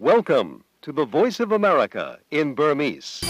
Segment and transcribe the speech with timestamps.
[0.00, 3.10] Welcome to the Voice of America in Burmese.။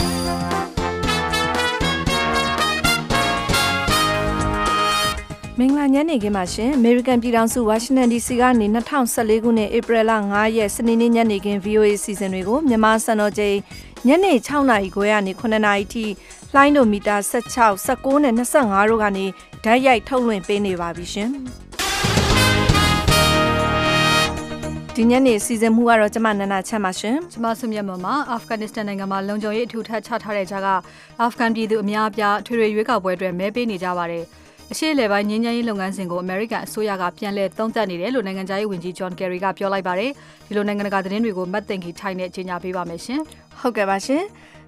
[5.58, 13.56] မင်္ဂလာညနေခင်းပါရှင်။ American ပြည်ထောင်စု Washington DC ကနေ2014ခုနှစ်ဧပြီလ9ရက်စနေနေ့ညနေခင်း VOA စီစဉ်တွေကိုမြန်မာစံတော်ချိန်
[14.08, 16.04] ညနေ6နာရီခွဲကနေ9နာရီထိ
[16.54, 19.24] လိုင်းဒိုမီတာ16 19နဲ့25တို့ကနေ
[19.64, 21.30] ဓာတ်ရိုက်ထုတ်လွှင့်ပေးနေပါပြီရှင်။
[25.00, 30.68] ဒီညနေစီစဉ်မှုကတော့ကျမနန္ဒချမ်းပါရှင်ကျမဆုမြတ်မမှာအာဖဂန်နစ္စတန်နိုင်ငံမှာလုံခြုံရေးအထူးထပ်ချထားတဲ့ကြားက
[31.20, 34.24] အာဖဂန်ပြည်သူအများအပြားထွေထွေရွေးကောက်ပွဲအတွက်မဲပေးနေကြပါတယ်။
[34.72, 40.10] အရှေ့လေပိုင်းငင်းချမ်းရေးလုပ်ငန်းစဉ်ကိုအမေရိကန်အစိုးရကပြန်လည်သုံးသပ်နေတယ်လို့နိုင်ငံသားရေးဝန်ကြီး John Kerry ကပြောလိုက်ပါတယ်။
[40.46, 43.20] ဒီလိုနိုင်ငံတကာသတင်းတွေကိုမတ်တင်ခီထိုင်နဲ့ကြီးညာပေးပါမယ်ရှင်
[43.60, 44.22] ဟုတ်ကဲ့ပါရှင်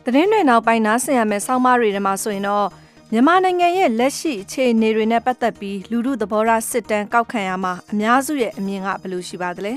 [0.05, 2.67] သတင်းတွေနောက်ပိုင်းနားဆင်ရမယ့်ဆောင်းပါးတွေထဲမှာဆိုရင်တော့
[3.12, 9.75] မြန်မာနိုင်ငံရဲ့လက်ရှိအခြေအနေတွေနဲ့ပတ်သက်ပြီးလူမှုသဘောထားစစ်တမ်းကောက်ခံရမှာအများစုရဲ့အမြင်ကဘယ်လိုရှိပါသလဲ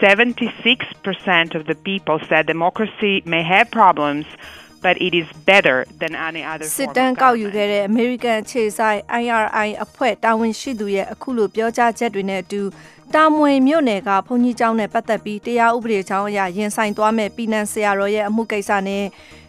[0.00, 4.24] 76% of the people said democracy may have problems,
[4.82, 7.56] but it is better than any other စစ် form တမ်း of ကောက်ယူ government.
[7.56, 12.62] ခဲ့တဲ့ American အခြေဆိုင် IRI အဖွဲ့တာဝန်ရှိသူရဲ့အခုလိုပြောကြားချက်တွေနဲ့အတူ
[13.14, 19.04] တာမွေမြို့နယ်ကဘုန်းကြီးကျောင်းနဲ့ပတ်သက်ပြီးတရားဥပဒေချောင်းအရရင်ဆိုင်သွားမဲ့ပြည်난ဆရာတော်ရဲ့အမှုကိစ္စနဲ့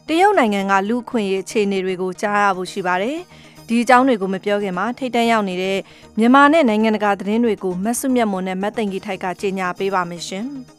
[0.07, 3.17] တရုတ်နိုင်ငံကလူခွင့်ရေးအခြေအနေတွေကိုကြားရဖို့ရှိပါတယ်။
[3.68, 5.78] ဒီအကြောင်းတွေကိုမပြောခင်မှာထိတ်တန့်ရောက်နေတဲ့
[6.18, 10.46] မြန်မာနဲ့နိုင်ငံတကာသတင်းတွေကိုမတ်စုမြတ်မွန်နဲ့မတ်သိန်ကြီးထိုက်ကကြေညာပေးပါမယ်ရှင်။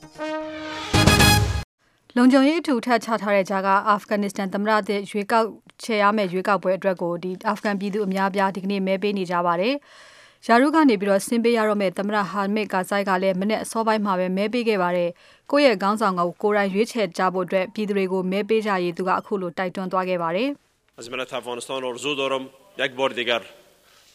[2.18, 5.48] ။လုံခြုံရေးအထူးထပ်ချထားတဲ့ကြားကအာဖဂန်နစ္စတန်သမ္မတသစ်ရွေးကောက်
[5.84, 9.74] ချယ်ရမယ့်ရွေးကောက်ပွဲအတွက်ကိုဒီအာဖဂန်ပြည်သူအများအပြားဒီကနေ့မဲပေးနေကြပါတယ်။
[10.48, 15.10] ယာရုကနေပြီးတော့ဆင်းပေးရတော့မဲ့သမ္မတဟာမစ်ကာဇိုက်ကလည်းမနေ့အစောပိုင်းမှာပဲမဲပေးခဲ့ပါတယ်။
[15.52, 20.50] ကိုယ့်ရဲ့ခေါင်းဆောင်ကကိုယ်တိုင်ရွေးချယ်ကြဖို့အတွက်ပြည်သူတွေကိုမဲပေးကြရေးသူကအခုလိုတိုက်တွန်းသွားခဲ့ပါတယ်။
[21.00, 22.44] از ملت افغانستان آرزو دارم
[22.78, 23.42] یک بار دیگر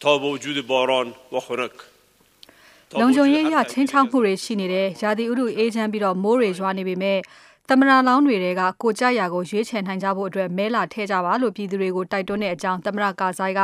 [0.00, 1.76] تا با وجود باران و خنک
[2.90, 7.18] تا လုံ با ခြုံ وجود ရေးအရ هر ချင်းချောက်မှုတွေရှိနေတယ်။ယာတီဥတုအေးချမ်းပြီးတော့မိုးတွေရွာနေပေမဲ့
[7.68, 13.62] သမနာလောင်းတွေကကိုကြရာကိုရွေးချယ်နိုင်ကြဖို့အတွက်မဲလာထဲကြပါလို့ပြည်သူတွေကိုတိုက်တွန်းတဲ့အကြောင်းသမရကာဇိုင်းက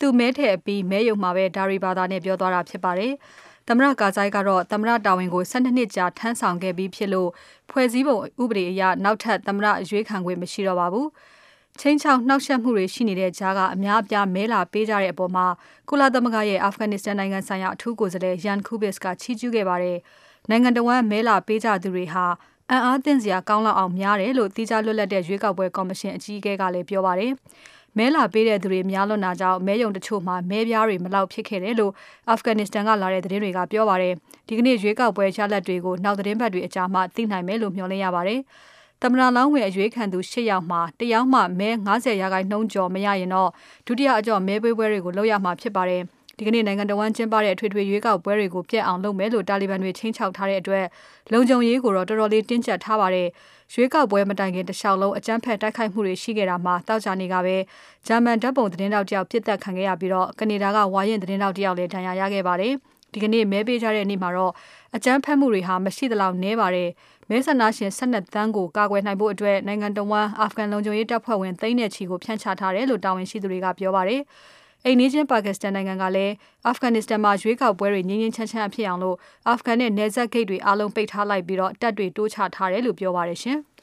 [0.00, 3.12] သူမဲထဲအပြီးမဲယုံမှာပဲဒါရီဘာသာနဲ့ပြောသွားတာဖြစ်ပါတယ်။
[3.68, 7.28] သမရကာဇိုင်းကတော့သမရတာဝန်ကို12နှစ်ကြာထမ်းဆောင်ခဲ့ပြီးဖြစ်လို့
[7.70, 11.06] ဖွဲ့စည်းပုံဥပဒေအရနောက်ထပ်သမရအရွေးခံခွင့်မရှိတော့ပါဘူး။
[11.79, 15.45] ချင်းချောက်နှောက်ယှက်မှုတွေရှိနေတဲ့ကြားကအများအပြားမဲလာပေးကြတဲ့အပေါ်မှာ
[15.89, 19.97] ကုလသမဂ္ဂရဲ့အာဖဂန်နစ္စတန်နိုင်ငံဆိုင်ရာအထူးကိုယ်စားလှယ်ယန်ကူဘစ်ကချီးကျူးခဲ့ပါတယ်။
[20.49, 22.25] နိုင်ငံတော်ဝန်မဲလာပေးကြသူတွေဟာ
[22.69, 27.31] အံ့အားသင့်စရာကောင်းလောက်အောင်များတယ်လို့တိကျလွတ်လပ်တဲ့ရွေးကောက်ပွဲကော်မရှင်အကြီးအကဲကလည်းပြောပါတယ်။
[27.97, 31.91] မဲလာပေးတဲ့သူတွေများလွန်တာကြောင့်မဲယုံတချို့မှာမဲပြားတွေမလောက်ဖြစ်ခဲ့တယ်လို့
[32.29, 34.13] အာဖဂန်နစ္စတန်ကလာတဲ့သတင်းတွေကပြောပါတယ်။
[34.47, 38.39] ဒီကနေ့ရွေးကောက်ပွဲရလဒ်တွေကိုနောက်သတင်းပတ်တွေအကြားမှာသိနိုင်မယ်လို့မျှော်လင့်ရပါတယ်။
[39.07, 43.49] သမ္မတလောင်းဝင်အရွေးခံသူ၈ယောက်မှာတယောက်မှမဲ90ရာခိုင်နှုန်းကျော်မရရင်တော့
[43.87, 46.01] ဒုတိယအကြော့မဲပေးပွဲတွေကိုလုပ်ရမှာဖြစ်ပါတယ်။
[46.37, 50.85] ဒီကနေ့နိုင်ငံတော်ဝန်ကျင်းပတဲ့အထွေထွေရွေးကောက်ပွဲတွေကိုပြက်အောင်လုပ်မယ်လို့တာလီဘန်တွေချင်းချောက်ထားတဲ့အတွက်
[51.33, 53.27] လုံခြုံရေးကိုတော့တော်တော်လေးတင်းကျပ်ထားပါတယ်။
[53.73, 57.55] ရွေးကောက်ပွဲမတိုင်ခင်တခြားလုံးအကြမ်းဖက်တိုက်ခိုက်မှုတွေရှိခဲ့တာမှာတောက်ချာနေကပဲ
[58.07, 62.73] ဂျာမန်ဓာတ်ပုံသတင်းတောက်တယောက်ပြစ်တက်ခံခဲ့ရပြီးတော့ကနေဒါကဝါရင်သတင်းတောက်တယောက်လည်းဒဏ်ရာရခဲ့ပါတယ်။
[63.13, 64.53] ဒီကနေ့မဲပေးကြတဲ့နေ့မှာတော့
[64.95, 66.89] အကြမ်းဖက်မှုတွေဟာမရှိသလောက်နည်းပါတယ်။
[67.29, 74.21] မဲဆန္ဒရှင်12တန်းကိုကာကွယ်နိုင်ဖို့အတွက်နိုင်ငံတော်ဝန်အာဖဂန်လုံခြုံရေးတပ်ဖွဲ့ဝင်သိန်းနဲ့ချီကိုဖြန့်ချထားတယ်လို့တာဝန်ရှိသူတွေကပြောပါတယ်။
[74.85, 76.33] အိမ်နီးချင်းပါကစ္စတန်နိုင်ငံကလည်း
[76.67, 83.57] အာဖဂန်နစ္စတန်မှာရွေးကောက်ပွဲတွေငြင်းငြင်းချမ်းချမ်းဖြစ်အောင်လို့အာဖဂန်နဲ့နယ်စပ်ဂိတ်တွေအားလုံးပိတ်ထားလိုက်ပြီးတော့တပ်တွေတိုးချထားတယ်လို့ပြောပါတယ်ရှင်။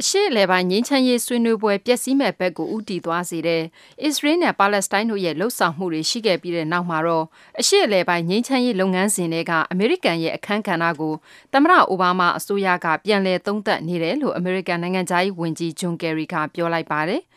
[0.00, 3.62] အရှိအလဲပိုင်းငင်းချမ်းရေးဆွေးနွေးပွဲပျက်စီးမဲ့ဘက်ကိုဥတီသွားစေတဲ့
[4.02, 7.24] အစ္စရေးနဲ့ပါလက်စတိုင်းတို့ရဲ့လှုပ်ဆောင်မှုတွေရှိခဲ့ပြီးတဲ့နောက်မှာတော့
[7.60, 11.14] အရှိအလဲပိုင်းငင်းချမ်းရေးလုပ်ငန်းစဉ်တွေကအမေရိကန်ရဲ့အခမ်းကဏ္ဍကို
[11.52, 17.22] သမ္မတအိုဘားမားအစိုးရကပြန်လည်သုံးသပ်နေတယ်လို့အမေရိကန်နိုင်ငံသားရေးဝန်ကြီးဂျွန်ကယ်ရီကပြောလိုက်ပါတယ်။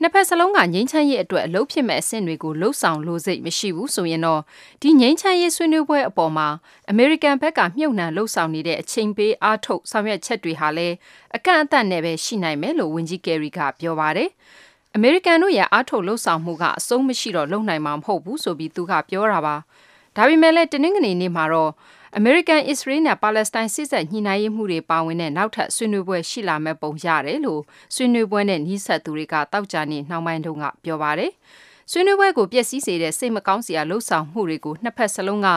[0.00, 4.40] နှစ်ဖက်စလုံးကငိမ့်ချမ်းရေးအတွက်အလုပ်ဖြစ်မဲ့အဆင့်တွေကိုလှုပ်ဆောင်လို့စိတ်မရှိဘူးဆိုရင်တော့
[4.82, 6.48] ဒီငိမ့်ချမ်းရေးဆွေးနွေးပွဲအပေါ်မှာ
[6.90, 10.94] အမေရိကန်ဘက်ကမြုပ်နှံလှုပ်ဆောင်နေတဲ့အချိန်ပေးအားထုတ်ဆောင်ရွက်ချက်တွေဟာလည်း
[11.36, 14.28] အကန့်အသတ်နဲ့ပဲရှိနိုင်မယ်လို့ဝန်ကြီးကယ်ရီကပြောပါတယ်။
[14.94, 19.56] အမေရိကန်တို့ရဲ့အားထုတ်လှုပ်ဆောင်မှုကအဆုံးမရှိတော့လုံနိုင်မှာမဟုတ်ဘူးဆိုပြီးသူကပြောတာပါ။
[20.16, 21.72] ဒါပေမဲ့လည်းတနင်္ဂနွေနေ့မှာတော့
[22.18, 27.62] အမေရိကန်၊အစ္စရေးနဲ့ ပါလက်စတိုင်းစစ်ဆက်ညှိနှိုင်းရေးမှုတွေ ပါဝင်တဲ့ နောက်ထပ် ဆွေးနွေးပွဲ ရှိလာမဲ့ပုံရတယ်လို့
[27.94, 31.30] ဆွေးနွေးပွဲနဲ့နှီးဆက်သူတွေကတောက်ကြနေနှောင်းပိုင်းတုန်းက ပြောပါတယ်။
[31.90, 35.48] ဆွေးနွေးပွဲကို ပျက်စီးစေတဲ့ စိတ်မကောင်းစရာလှုပ်ဆောင်မှုတွေကို နှစ်ဖက်စလုံးက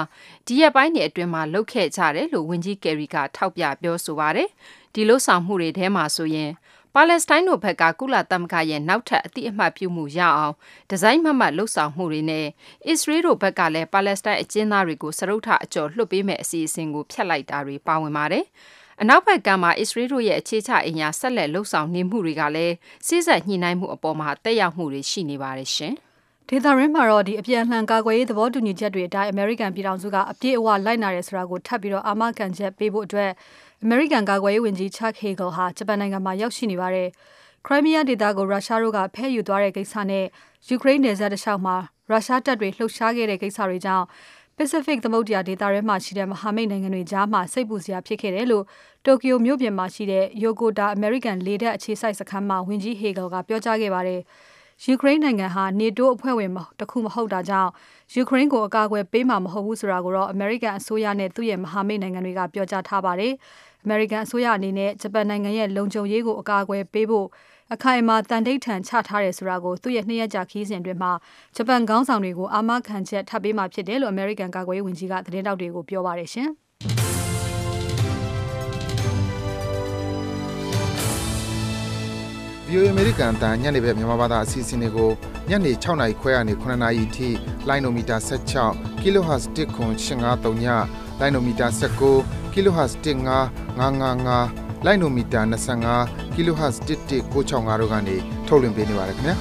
[0.48, 4.50] ဒီရက်ပိုင်းတွေအတွင်းမှာလှုပ်ခဲ့ကြတယ်လို့ ဝန်ကြီးကယ်ရီကထောက်ပြ ပြောဆိုပါတယ်။
[4.94, 6.50] ဒီလှုပ်ဆောင်မှုတွေထဲမှာဆိုရင်
[6.95, 10.56] ပါလက်စတိုင်းတို့ဘက်ကကုလသမဂ္ဂရဲ့နောက်ထပ်အတိအမှတ်ပြုမှုရအောင်
[10.89, 12.47] ဒီဇိုင်းမမတ်လှုပ်ဆောင်မှုတွေနဲ့
[12.88, 18.45] အစ္စရေးတို့ဘက်ကလည်းပါလက်စတိုင်းအကျဉ်းသားတွေကိုစရုပ်ထအကျော်လွှတ်ပေးမဲ့အစီအစဉ်ကိုဖျက်လိုက်တာတွေပါဝင်ပါတယ်။
[19.01, 22.75] အနောက်ဘက်ကမှာအစ္စရေးတို့ရဲ့အခြေချအင်အားဆက်လက်လှုပ်ဆောင်နေမှုတွေကလည်း
[23.07, 25.95] စိစက်ညှိနှိုင်းမှုအပေါ်မှာတက်ရောက်မှုတွေရှိနေပါတယ်ရှင်။
[26.50, 33.31] ဒေတာရင်းမှာတော့ဒီအပြန်အလှန်ကာကွယ်ရေးသဘောတူညီချက်တွေအတိုင်းအမေရိကန်ပြည်ထောင်စုကအပြည့်အဝလိုက်နာရဲဆိုတာကိုထပ်ပြီးတော့အာမခံချက်ပေးဖို့အတွက်
[33.84, 37.08] အမေရိကန်ကာကွယ်ရေးဝန်ကြီး Chuck Hagel ဟာဂျပန်နိုင်ငံမှာရောက်ရှိနေပါတယ်။
[37.66, 40.26] ခရိုင်းမီးယားဒေသကို ရုရှားတို့ကဖဲ့ယူသွားတဲ့ကိစ္စနဲ့
[40.68, 41.76] ယူကရိန်းနယ်စပ်တစ်လျှောက်မှာ
[42.10, 44.06] ရုရှားတပ်တွေလှုပ်ရှားခဲ့တဲ့ကိစ္စတွေကြောင့်
[44.58, 48.66] Pacific သမုဒ္ဒရာဒေသထဲမှာရှိတဲ့ မဟာမိတ်နိုင်ငံတွေကြားမှာ စိတ်ပူစရာဖြစ်ခဲ့တယ်လို့
[49.06, 54.22] တိုကျိုမြို့ပြင်မှာရှိတဲ့ Yokota အမေရိကန်လေတပ်အခြေစိုက်စခန်းမှာ ဝန်ကြီး Hagel ကပြောကြားခဲ့ပါတယ်။
[54.86, 57.72] ယူကရိန်းနိုင်ငံဟာ NATO အဖွဲ့ဝင်တခုမဟုတ်တာကြောင့်
[58.14, 63.34] ယူကရိန်းကို အကာအကွယ်ပေးမှာ မဟုတ်ဘူးဆိုတာကိုတော့ အမေရိကန်အစိုးရနဲ့ သူ့ရဲ့မဟာမိတ်နိုင်ငံတွေက ပြောကြားထားပါတယ်။
[63.84, 67.28] အမေရိကန်အစိုးရအနေနဲ့ဂျပန်နိုင်ငံရဲ့လုံခြုံရေးကိုအကာအကွယ်ပေးဖို့
[67.74, 71.00] အခိုင်အမာသန္နိဋ္ဌာန်ချထားတယ်ဆိုတာကိုသူ့ရဲ့၂ရက်ကြာခရီးစဉ်အတွင်း
[71.56, 76.50] ဂျပန်ခေါင်းဆောင်တွေကိုအာမခံချက်ထပ်ပေးမှာဖြစ်တယ်လို့အမေရိကန်ကာကွယ်ရေးဝန်ကြီးကသတင်းထောက်တွေကိုပြောပါတယ်ရှင်။
[82.72, 85.12] VOA အမေရိကန်အတန်ညနေဘက်မြန်မာဘာသာအစီအစဉ်တွေကို
[85.50, 87.30] ညနေ6နာရီခွဲကနေ9နာရီအထိ
[87.68, 88.18] လိုင်းနိုမီတာ
[88.60, 90.66] 16 kHz 10853ည
[91.20, 95.41] လိုင်းနိုမီတာ19 kHz 15555လိုင်းနိုမီတာ
[95.88, 98.15] 25 kHz 11965တို့ကနေ
[98.47, 99.35] ထုတ်လွှင့်ပေးနေပါတယ်ခင်ဗျာ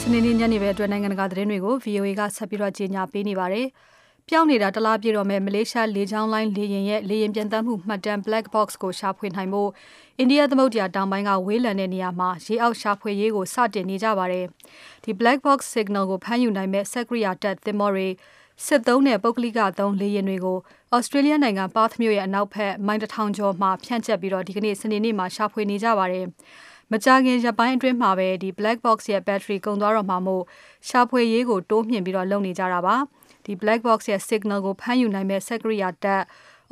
[0.00, 3.66] စနေနေ့ညနေပဲအတွက်နိုင်ငံတကာသတင်းတွေကို VOA ကဆက်ပြီးတော့ကြီးညာပေးနေပါတယ်။
[4.30, 9.70] ပြောင်းနေတာတလားပြည့်တော့မဲ့မလေးရှားလေကြောင်းလိုင်းလေယာဉ်ရဲ့လေယာဉ်ပြန်တမ်းမှုမှတ်တမ်း Black Box ကိုရှာဖွေနိုင်ဖို့
[10.18, 14.44] အိန္ဒိယသမုဒ္ဒရာတောင်ပိုင်းကဝေးလံတဲ့နေရာမှာရေအောက်ရှာဖွေရေးကိုစတင်နေကြပါတယ်။
[15.04, 18.08] ဒီ Black Box Signal ကိုဖမ်းယူနိုင်မဲ့စက်ကိရိယာတပ်သင်္ဘောတွေ
[18.66, 20.58] စစ်သုံးနဲ့ပုဂ္ဂလိကသုံးလေယာဉ်တွေကို
[20.96, 26.24] Australia နိုင်ငံ Perth မြို့ရဲ့အနောက်ဘက်မိုင်တထောင်ကျော်မှာဖြန့်ကျက်ပြီးတော့ဒီကနေ့စနေနေ့မှာရှာဖွေနေကြပါတယ်။
[26.92, 30.42] မကြာခင်ရက်ပိုင်းအတွင်းမှာပဲဒီ Black Box ရဲ့ battery ကုန်သွားတော့မှာမို့
[30.88, 32.96] ရှာဖွေရေးကိုတိုးမြှင့်ပြီးတော့လုပ်နေကြတာပါ။
[33.46, 36.22] ဒီ Black Box ရဲ့ signal ကိုဖမ်းယူနိုင်မဲ့စက်ကိရိယာတပ်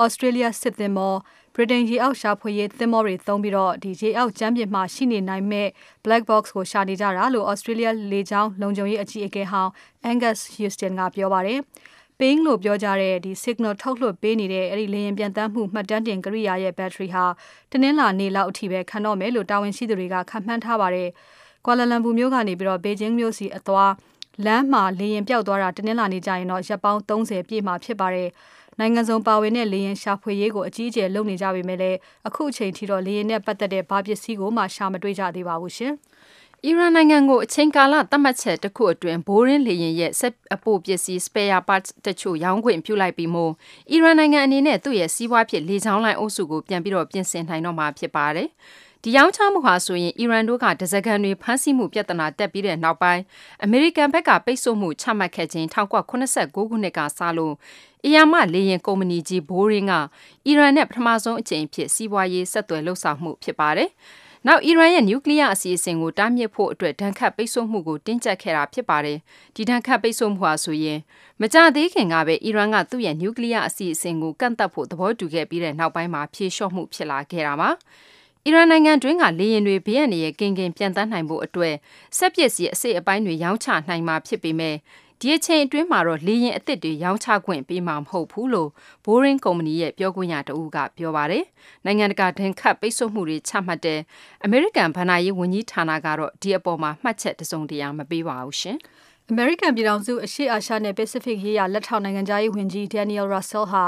[0.04, 1.14] Australia စစ်သင်္ဘော
[1.54, 5.68] ဗြိတိန်ရေအောက်ရှာဖွေရေးသင်္ဘောတွေသုံးပြီးတော့ဒီရေအောက်ကြမ်းပြင်မှာရှိနေနိုင်မဲ့
[6.04, 9.70] Black Box ကိုရှာနေကြတာလို့ Australia လေကြောင်းလုံခြုံရေးအကြီးအကဲဟောင်း
[10.10, 11.58] Angus Houston ကပြောပါတယ်။
[12.18, 17.24] ping လို့ပြောကြတဲ့ဒီ signal ထုတ်လွှတ်ပေးနေတဲ့အဲ့ဒီလေယာဉ်ပြန်တမ်းမှုမှတ်တမ်းတင်ကိရိယာရဲ့ battery ဟာ
[17.70, 21.08] တနင်္လာနေ့လောက်အထိပဲခံတော့မယ်လို့တာဝန်ရှိသူတွေကခန့်မှန်းထားပါတယ်။
[21.64, 23.90] Kuala Lumpur မြို့ကနေပြီးတော့ Beijing မြို့စီအသွား
[24.46, 28.28] လမ်းမှာလေယာဉ်ပျောက်သွားတာတနင်္လာနေ့ကျရင်တော့ရက်ပေါင်း30ပြည့်မှာဖြစ်ပါတယ်။
[28.78, 31.98] နိုင်ငံစုံပါဝင်တဲ့လေယာဉ်ရှာဖွေရေးကိုအကြီးအကျယ်လုပ်နေကြပေမဲ့လည်း
[32.28, 35.92] အခုအချိန်ထိတော့လေယာဉ်နဲ့ပတ်သက်တဲ့ဘာပစ္စည်းကိုမှရှာမတွေ့ကြသေးပါဘူးရှင်။
[36.64, 43.52] အီရန်နိုင်ငံကိုအချိန်ကာလသတ်မှတ်ချက်တစ်ခုအတွင်းဘိုးရင်းလေရင်ရဲ့စက်အပို့ပစ္စည်း spare parts တချို့ရောင်းခွင့်ပြုလိုက်ပြီးမို့
[43.90, 48.48] အီရန်နိုင်ငံအနေနဲ့သူ့ရဲ့စီးပွားဖြစ်လေကြောင်းလိုင်းအုပ်စုကိုပြန်ပြီးတော့ပြင်ဆင်နိုင်တော့မှာဖြစ်ပါတယ်။
[49.03, 53.23] ဒီရောင်းချမှုဟာဆိုရင်အီရန်တို့ကဒဇကန်တွေဖမ်းဆီးမှုပြဿနာတက်ပြီးတဲ့နောက်ပိုင်း
[53.63, 57.53] အမေရိကန်ဘက်ကပိတ်ဆို့မှုချမှတ်ခဲ့ခြင်း1989ခုနှစ်ကစလို့
[58.05, 59.93] အီယာမလေရင်ကုမ္ပဏီကြီးဘိုးရင်းက
[60.45, 63.89] အီရန်နဲ့ပထမဆုံးအကြိမ်ဖြစ်စီးပွားရေးဆက်သွယ်လှုပ်ဆောင်မှုဖြစ်ပါတယ်။
[64.47, 69.17] နောက်အီရန်ရဲ့နျူကလ িয়ার အစီအစဉ်ကိုတားမြစ်ဖို့အတွက်ဒဏ်ခတ်ပိတ်ဆို့မှုကိုတင်းကျပ်ခဲ့တာဖြစ်ပါတယ်။
[69.55, 70.99] ဒီဒဏ်ခတ်ပိတ်ဆို့မှုဟာဆိုရင်
[71.41, 77.69] မကြသေးခင်ကပဲအီရန်ကသူ့ရဲ့နျူကလ িয়ার အစီအစဉ်ကိုကန့်သတ်ဖို့သဘောတူခဲ့ပြီးတဲ့နောက်ပိုင်းမှာဖြေလျှော့မှုဖြစ်လာခဲ့တာပါ။
[78.46, 81.74] အီရန်နိုင်ငံတွင်းကလေယာဉ်တွေဘေးအန္တရာယ်ကင်းကင်းပျံသန်းနိုင်ဖို့အတွက်
[82.16, 84.76] စက်ပစ္စည်းအစိတ်အပိုင်းတွေရောင်းချနိုင်မှာဖြစ်ပေမဲ့
[85.20, 88.70] ဒီအချိန်အတွင်းမှာတော့လေယာဉ်အသစ်တွေရောင်းချခွင့်ပေးမှာမဟုတ်ဘူးလို့
[89.04, 91.44] Boeing ကုမ္ပဏီရဲ့ပြောခွင့်ရတဦးကပြောပါတယ်။
[91.84, 94.00] နိုင်ငံတကာဒဏ်ခတ်ပိတ်ဆို့မှုတွေချမှတ်တဲ့
[94.44, 98.78] အမေရိကန်ဘဏ္ဍာရေးဝန်ကြီးဌာနကတော့ဒီအပေါ်မှာမှတ်ချက်တစုံတရာမပေးပါဘူးရှင်။
[99.30, 103.84] အမေရိကန်ပြည်ထောင်စုအရှေ့အာရှနဲ့ Pacific ရေးရာလက်ထောက်နိုင်ငံသားရေးဝန်ကြီး Daniel Russell ဟာ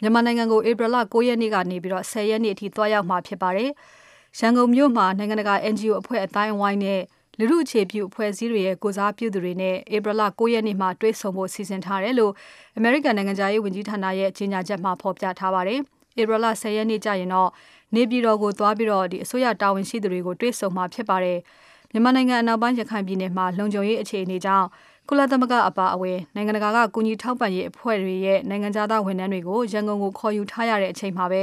[0.00, 3.70] မြန်မာနိုင်ငံကို ဧပြီလ 9 ရက်နေ့ကနေပြီးတော့10 ရက်နေ့အထိသွားရောက်မှာဖြစ်ပါတယ်။
[4.38, 7.00] ရန်ကုန်မြို့မှာနိုင်ငံတကာ NGO အဖွဲ့အတိုင်းအဝိုင်းနဲ့
[7.38, 12.32] လူမှုအခြေပြုအဖွဲ့အစည်းတွေရဲ့ကိုစားပြုသူတွေနဲ့ဧပြီလ9ရက်နေ့မှာတွေ့ဆုံဖို့စီစဉ်ထားတယ်လို့
[12.78, 15.80] American နိုင်ငံသားရေးဝန်ကြီးဌာနရဲ့ကြေညာချက်မှာဖော်ပြထားပါတယ်။
[16.20, 17.50] ဧပြီလ10ရက်နေ့ကျရင်တော့
[17.94, 21.38] နေပြည်တော်ကိုသွားပြီးတော့ဒီအစိုးရတာဝန်ရှိသူတွေကိုတွေ့ဆုံမှာဖြစ်ပါတယ်။
[21.92, 24.66] မြန်မာနိုင်ငံအနောက်ပိုင်းရခိုင်ပြည်နယ်မှာလုံခြုံရေးအခြေအနေကြောင့်
[25.08, 31.42] ကုလသမဂ္ဂအပါအဝင်နိုင်ငံတကာကကူညီထောက်ပံ့ရေးအဖွဲ့တွေရဲ့နိုင်ငံသားဝန်ထမ်းတွေကိုရန်ကုန်ကိုခေါ်ယူထားရတဲ့အချိန်မှာပဲ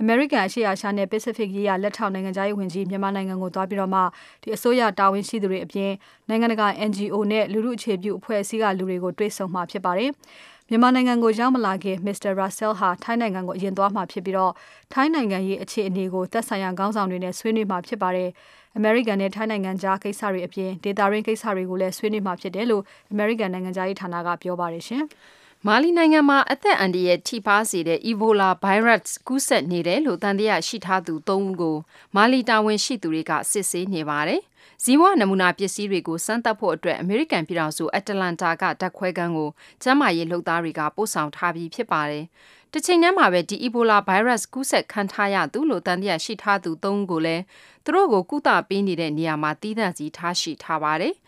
[0.00, 4.00] အမေရိကန်အရှေ့အာရှနဲ့ Pacific ရေးရာလက်ထောက်နိုင်ငံရေးဝန်ကြီးမြန်မာနိုင်ငံကိုသွားပြီးတော့မှ
[4.42, 5.92] ဒီအစိုးရတာဝန်ရှိသူတွေအပြင်
[6.28, 10.10] နိုင်ငံတကာ NGO နဲ့လူမှုအခြေပြုအဖွဲ့အစည်းကလူတွေကိုတွေ့ဆုံမှာဖြစ်ပါတယ်။
[10.68, 12.32] မြန်မာနိုင်ငံကိုရောက်မလာခင် Mr.
[12.40, 14.52] Russell ဟာထိုင်းနိုင်ငံကိုအရင်သွားမှာဖြစ်ပြီးတော့
[14.92, 18.30] ထိုင်းနိုင်ငံရေးအခြေအနေကိုသက်ဆိုင်ရာခေါင်းဆောင်တွေနဲ့ဆွေးနွေးမှာဖြစ်ပါတယ်။
[18.78, 22.82] American နဲ့ထိုင်းနိုင်ငံကြားကိစ္စတွေအပြင်ဒေတာရင်းကိစ္စတွေကိုလည်းဆွေးနွေးမှာဖြစ်တယ်လို့
[23.14, 25.04] American နိုင်ငံသားရေးဌာနကပြောပါတယ်ရှင်။
[25.66, 31.76] မာလီနိုင်ငံမှာအသက်အန္တရာယ်ထိပါးစေတဲ့ Ebola ဗိုင်းရပ်စ်ကူးစက်နေတယ်လို့သံသယရှိထားသူ၃ဦးကို
[32.16, 34.40] မာလီတာဝန်ရှိသူတွေကစစ်ဆေးနေပါတယ်။
[34.84, 39.50] ဇီဝနမူနာပစ္စည်းတွေကိုစမ်းသပ်ဖို့အတွက်အမေရိကန်ပြည်ထောင်စုအတ္တလန္တာကဓာတ်ခွဲခန်းကို
[39.82, 42.24] ကျန်းမာရေးလုပ်သားတွေကပို့ဆောင်ထားပြီးဖြစ်ပါတယ်။
[42.74, 47.42] တချိန်တည်းမှာပဲဒီ Ebola ဗိုင်းရပ်စ်ကူးစက်ခံထားရသူလို့တန်တရားရှိထားသူ၃ဦးကိုလည်း
[47.84, 51.14] သူတို့ကိုကုသပေးနေတဲ့နေရာမှာတည်တံ့စီထားရှိထားပါတယ်။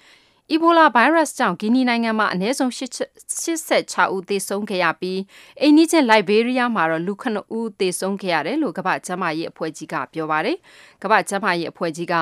[0.51, 5.21] အီဘိုလာဗိုင်းရပ်စ်ကြောင့်ဂီနီနိုင်ငံမှာအနည်းဆုံး86ဦးသေဆုံးခဲ့ရပြီး
[5.61, 10.57] အိန္ဒိချင်းလိုက်ဘေးရီးယားမှာတော့လူ9ဦးသေဆုံးခဲ့ရတယ်လို့ကမ္ဘာ့ကျန်းမာရေးအဖွဲ့ကြီးကပြောပါတယ်။
[11.03, 12.15] ကမ္ဘာ့ကျန်းမာရေးအဖွဲ့ကြီးက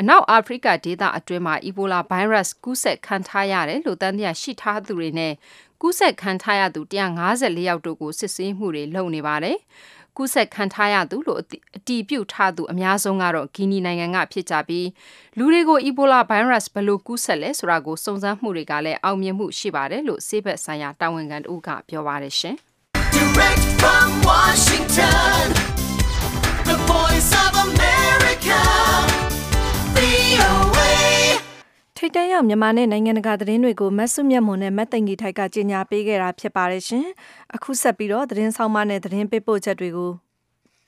[0.00, 5.32] အနောက်အာဖရိကဒေသအတွင်းမှာအီဘိုလာဗိုင်းရပ်စ်ကူးစက်ခံထားရတယ်လို့တန်တရားရှိထားသူတွေနဲ့
[5.82, 6.80] ကူးစက်ခံထားရသူ
[7.24, 9.58] 154ယောက်တို့ကိုစစ်ဆေးမှုတွေလုပ်နေပါတယ်။
[10.16, 11.40] ကူးစက်ခံထားရသူလို့
[11.76, 14.88] အတည်ပြုထားသူအများဆုံးကတော့ဂီနီနိုင်ငံကဖြစ်ကြပြီး
[15.38, 22.56] လူတွေကိုအီဘိုလာဗိုင်းရပ်စ်ဘယ်လိုကူးစက်လဲဆိုတာကိုစုံစမ်းမှုတွေကလည်းအောင်မြင်မှုရှိပါတယ်လို့ဆေးဘက်ဆိုင်ရာတာဝန်ခံတို့ကပြောပါတယ်ရှင်
[23.16, 25.42] Direct from Washington,
[26.68, 28.60] the voice of America,
[29.96, 30.71] VOA.
[32.04, 37.06] ထိတ်တန့်ရောက်မြန်မာနဲ့နိုင်ငံတကာသတင်းတွေကိုမတ်စုမြတ်မွန်နဲ့မတ်သိင်ကြီးထိုက်ကကြေညာပေးခဲ့တာဖြစ်ပါတယ်ရှင်။
[37.54, 40.10] အခုဆက်ပြီးတော့သတင်းဆောင်မနဲ့သတင်းပေးပို့ချက်တွေကို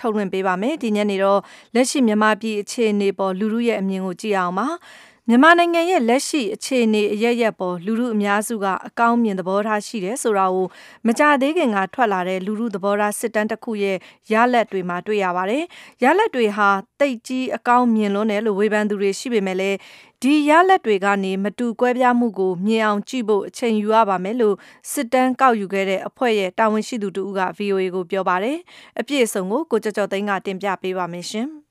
[0.01, 1.41] ထုတ်လွှင့်ပေးပါမယ်။ဒီညနေတော့
[1.75, 4.69] လက်ရှိမြန်မာပြည်အခြေအနေပေါ်လူလူရဲ့အမြင်ကိုကြည့်အောင်ပါ။
[5.29, 10.67] မြန်မာနိုင်ငံရဲ့လက်ရှိအခြေအနေအရရက်ပေါ်လူလူအများစုကအကောင်းမြင်သဘောထားရှိတယ်ဆိုတာကို
[11.07, 13.97] မကြသေးခင်ကထွက်လာတဲ့လူလူသဘောထားစစ်တမ်းတစ်ခုရဲ့
[14.33, 15.65] ရလက်တွေမှာတွေ့ရပါတယ်။
[16.03, 16.69] ရလက်တွေဟာ
[17.01, 19.77] တိတ်ကြီးအကောင်းမြင်လွန်းတယ်လို့ဝေဖန်သူတွေရှိပေမဲ့လည်း
[20.23, 24.57] ဒီရလက်တွေကနေမတူကွဲပြားမှုကိုမြင်အောင်ကြည့်ဖို့အချိန်ယူရပါမယ်လို့
[24.93, 28.59] စစ်တမ်းကောက်ယူခဲ့တဲ့အဖွဲ့ရဲ့တာဝန်ရှိသူတူက VOA ကိုပြောပါတယ်။
[29.01, 31.49] အပြည့်အစုံကိုကိုကြော်ကြော်သိန်းကတင်ပြပေးပါမယ်ရှင်။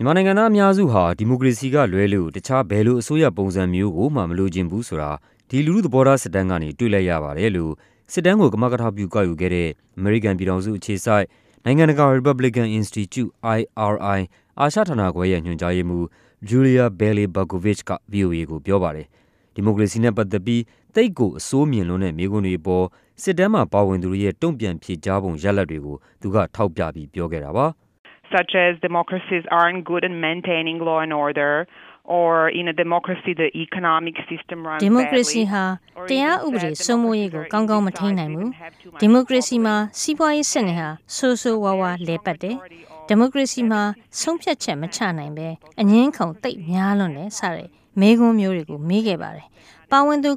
[0.00, 5.10] မြန်မာနိုင်ငံသားအများစုဟာ ဒီမိုကရေစီကလွဲလို့ တခြား ဘယ်လိုအစိုးရပုံစံမျိုးကိုမှ မလိုချင်ဘူးဆိုတာ
[5.48, 7.72] ဒီလူထုသဘောထားစစ်တမ်းကနေ တွေ့လိုက်ရပါတယ်လို့
[8.12, 11.26] စစ်တမ်းကို ကမကထပြု ကောက်ယူခဲ့တဲ့ American ပြည်ထောင်စုအခြေစိုက်
[11.64, 14.20] နိုင်ငံတကာ Republican Institute IRI
[14.60, 16.04] အာရှဌာနခွဲရဲ့ ညွှန်ကြားရေးမှူး
[16.48, 19.06] Julia Bailey Berkovich က VOA ကိုပြောပါတယ်
[19.54, 20.62] ဒီမိုကရေစီနဲ့ပတ်သက်ပြီး
[20.94, 22.86] တိတ်ကိုအစိုးမြင်လွန်းတဲ့မိကွန်းတွေပေါ်
[23.22, 27.68] စစ်တမ်းမှာပါဝင်သူတွေရဲ့ တုံ့ပြန်ဖြေကြားပုံရလဒ်တွေကို သူက ထောက်ပြပြီး ပြောခဲ့တာပါ။
[28.34, 31.52] such as democracies aren't good at maintaining law and order
[32.08, 35.64] or in a democracy the economic system runs ဒီမိုကရေစီဟာ
[36.10, 38.50] တရားဥပဒေစိုးမိုးရေးကိုကောင်းကောင်းမထိန်းနိုင်ဘူး
[39.00, 42.56] ဒီမိုကရေစီမှာစီးပွားရေးစနစ်ဟာဆိုးဆိုးဝါးဝါးလဲပတ်တယ်
[43.08, 43.82] ဒီမိုကရေစီမှာ
[44.20, 45.48] ဆုံးဖြတ်ချက်မချနိုင်ပဲ
[45.80, 47.68] အငင်းခုန်တိတ်များလွန်းတယ်စတဲ့
[48.00, 49.46] မေးခွန်းမျိုးတွေကိုမေးခဲ့ပါတယ်
[49.90, 50.30] ပါဝင်သူ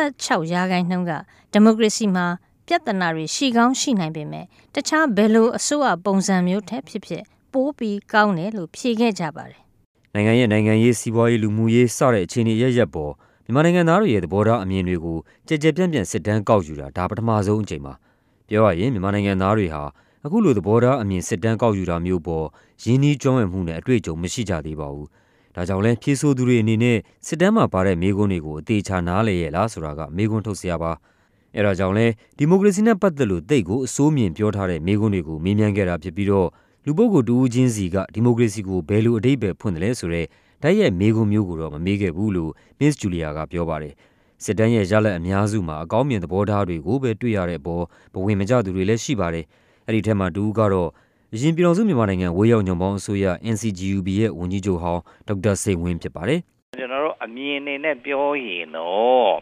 [0.00, 1.12] 86ရာခိုင်နှုန်းက
[1.52, 2.26] ဒီမိုကရေစီမှာ
[2.66, 9.60] ပြဿနာတွေရှိကောင်းရှိနိုင်ပေမဲ့တခြားဘယ်လိုအစိုးရပုံစံမျိုးထက်ဖြစ်ဖြစ် ပိုးပြီးကောင်းတယ်လို့ဖြေခဲ့ကြပါတယ်။
[10.14, 13.12] နိုင်ငံရဲ့နိုင်ငံရေးစီးပွားရေးလူမှုရေးစတဲ့အခြေအနေရရက်ပေါ်
[13.44, 17.92] မြန်မာနိုင်ငံသားတွေရဲ့သဘောထားအမြင်တွေကိုကြကြပြန့်ပြန့်စစ်တမ်းကောက်ယူတာဒါပထမဆုံးအကြိမ်ပါ။
[18.48, 19.82] ပြောရရင်မြန်မာနိုင်ငံသားတွေဟာ
[20.24, 22.46] အခုလိုသဘောထားအမြင်စစ်တမ်းကောက်ယူတာမျိုးပေါ်
[22.84, 25.06] ရင်းနှီးကျွမ်းဝင်မှုနဲ့အတွေ့အကြုံမရှိကြသေးပါဘူး။
[25.54, 30.92] ဒါကြောင့်လဲဖြေဆိုသူတွေအနေနဲ့စစ်တမ်းမှာပါတဲ့မေးခွန်းတွေကိုအသေးချာနားလည်ရဲ့လားဆိုတာကမေးခွန်းထုတ်စရာပါ။
[31.56, 36.48] အဲဒါကြောင့်လဲဒီမိုကရေစီနဲ့ပတ်သက်လို့တိတ်ကိုအစိုးမြင်ပြောထားတဲ့မေးခွန်းတွေကိုမေးမြန်းခဲ့တာဖြစ်ပြီးတော့
[36.90, 40.26] လူပုဂ္ဂိုလ်တဦးချင်းစီကဒီမိုကရေစီကိုဘယ်လိုအဓိပ္ပာယ်ဖွင့်တယ်လဲဆိုတဲ့
[40.62, 43.94] တိုက်ရိုက်မေးခွန်းမျိုးကိုတော့မမေးခဲ့ဘူးလို့ Miss Julia ကပြောပါတယ်။
[44.44, 49.44] စစ်တမ်းရဲ့ရလဒ်အများစုမှာအကောင်းမြင်သဘောထားတွေကိုပဲတွေ့ရတဲ့အပေါ်ဘဝင်မကျသူတွေလည်းရှိပါတယ်။
[49.86, 50.90] အဲ့ဒီထက်မှတူကတော့
[51.34, 56.40] အရင်ပြည်တော်စုမြန်မာနိုင်ငံဝေးရောက်ညွန်ပေါင်းအစိုးရ NCGUB ရဲ့ဝန်ကြီးချုပ်ဟောင်းဒေါက်တာစိန်ဝင်းဖြစ်ပါတယ်။
[56.78, 59.32] ကျွန်တော်တို့အမြင်နေနဲ့ပြောရင်တော့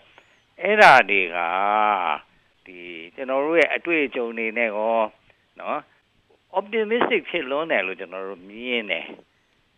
[0.62, 1.36] အဲ့ဓာတွေက
[2.66, 2.78] ဒီ
[3.14, 4.98] ကျွန်တော်တို့ရဲ့အတွေ့အကြုံတွေနဲ့ကော
[5.60, 5.80] နော်
[6.58, 9.04] optimistic ဖြစ်လွန်းတယ်လို့ကျွန်တော်တို့မြင်တယ်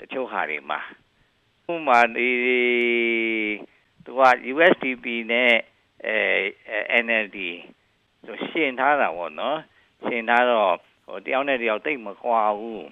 [0.00, 0.80] တချို့ဟာတွေမှာ
[1.72, 2.30] ဥပမာဒီ
[4.04, 4.20] သူက
[4.52, 5.52] USDP နဲ့
[6.06, 7.38] အဲ NLD
[8.26, 9.58] ဆိုရှင်းထားတာပေါ့နော်
[10.04, 10.74] ရှင်းထားတော့
[11.06, 12.82] ဟိုတယောက်နဲ့တယောက်တိတ်မကွာဘူး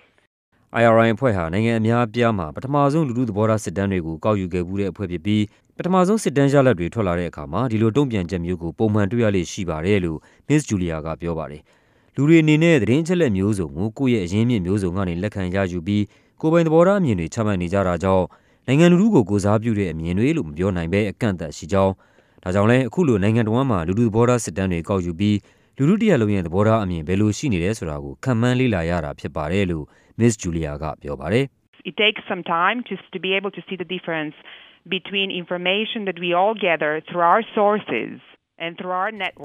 [0.81, 5.43] IRI အဖွဲ့ဟာနိုင်ငံအများအပြားမှာပထမဆုံးလူထုသဘောထားစစ်တမ်းတွေကိုကောက်ယူခဲ့မှုတဲ့အဖွဲ့ဖြစ်ပြီး
[5.77, 11.63] ပထမဆုံးစစ်တမ်းရလဒ်တွေထွက်လာတဲ့အခါမှာဒီလိုတုံ့ပြန်ချက်မျိုးကိုပုံမှန်တွေ့ရလေရှိပါတယ်လို့ Miss Julia ကပြောပါတယ်။
[12.19, 16.05] လူတွေအနေနဲ့သတင်းအချက်အလက်မျိုးစုံကိုကိုယ့်ရဲ့အရင်းမြစ်မျိုးစုံကနေလက်ခံရယူပြီး
[16.41, 18.27] ကိုယ်ပိုင်သဘောထားအမြင်တွေချမှတ်နေကြတာကြောင့်
[18.67, 21.93] နိုင်ငံလူထုကိုကိုစားပြုတဲ့အမြင်တွေလို့မပြောနိုင်ဘဲအကန့်အသတ်ရှိကြောင်း
[22.43, 25.39] ဒါကြောင့်လဲအခုလိုနိုင်ငံတော်မှာလူထုသဘောထားစစ်တမ်းတွေကောက်ယူပြီး
[25.79, 29.85] လူထုတရက်လုံးရဲ့သဘောထားအမြင်ဘယ်လိုရှိနေလဲဆိုတာကိုခံမှန်းလေ့လာရတာဖြစ်ပါတယ်လို့
[30.19, 31.45] Miss Julia ကပြောပါတယ်
[31.91, 34.37] It takes some time to to be able to see the difference
[34.97, 38.15] between information that we all gather through our sources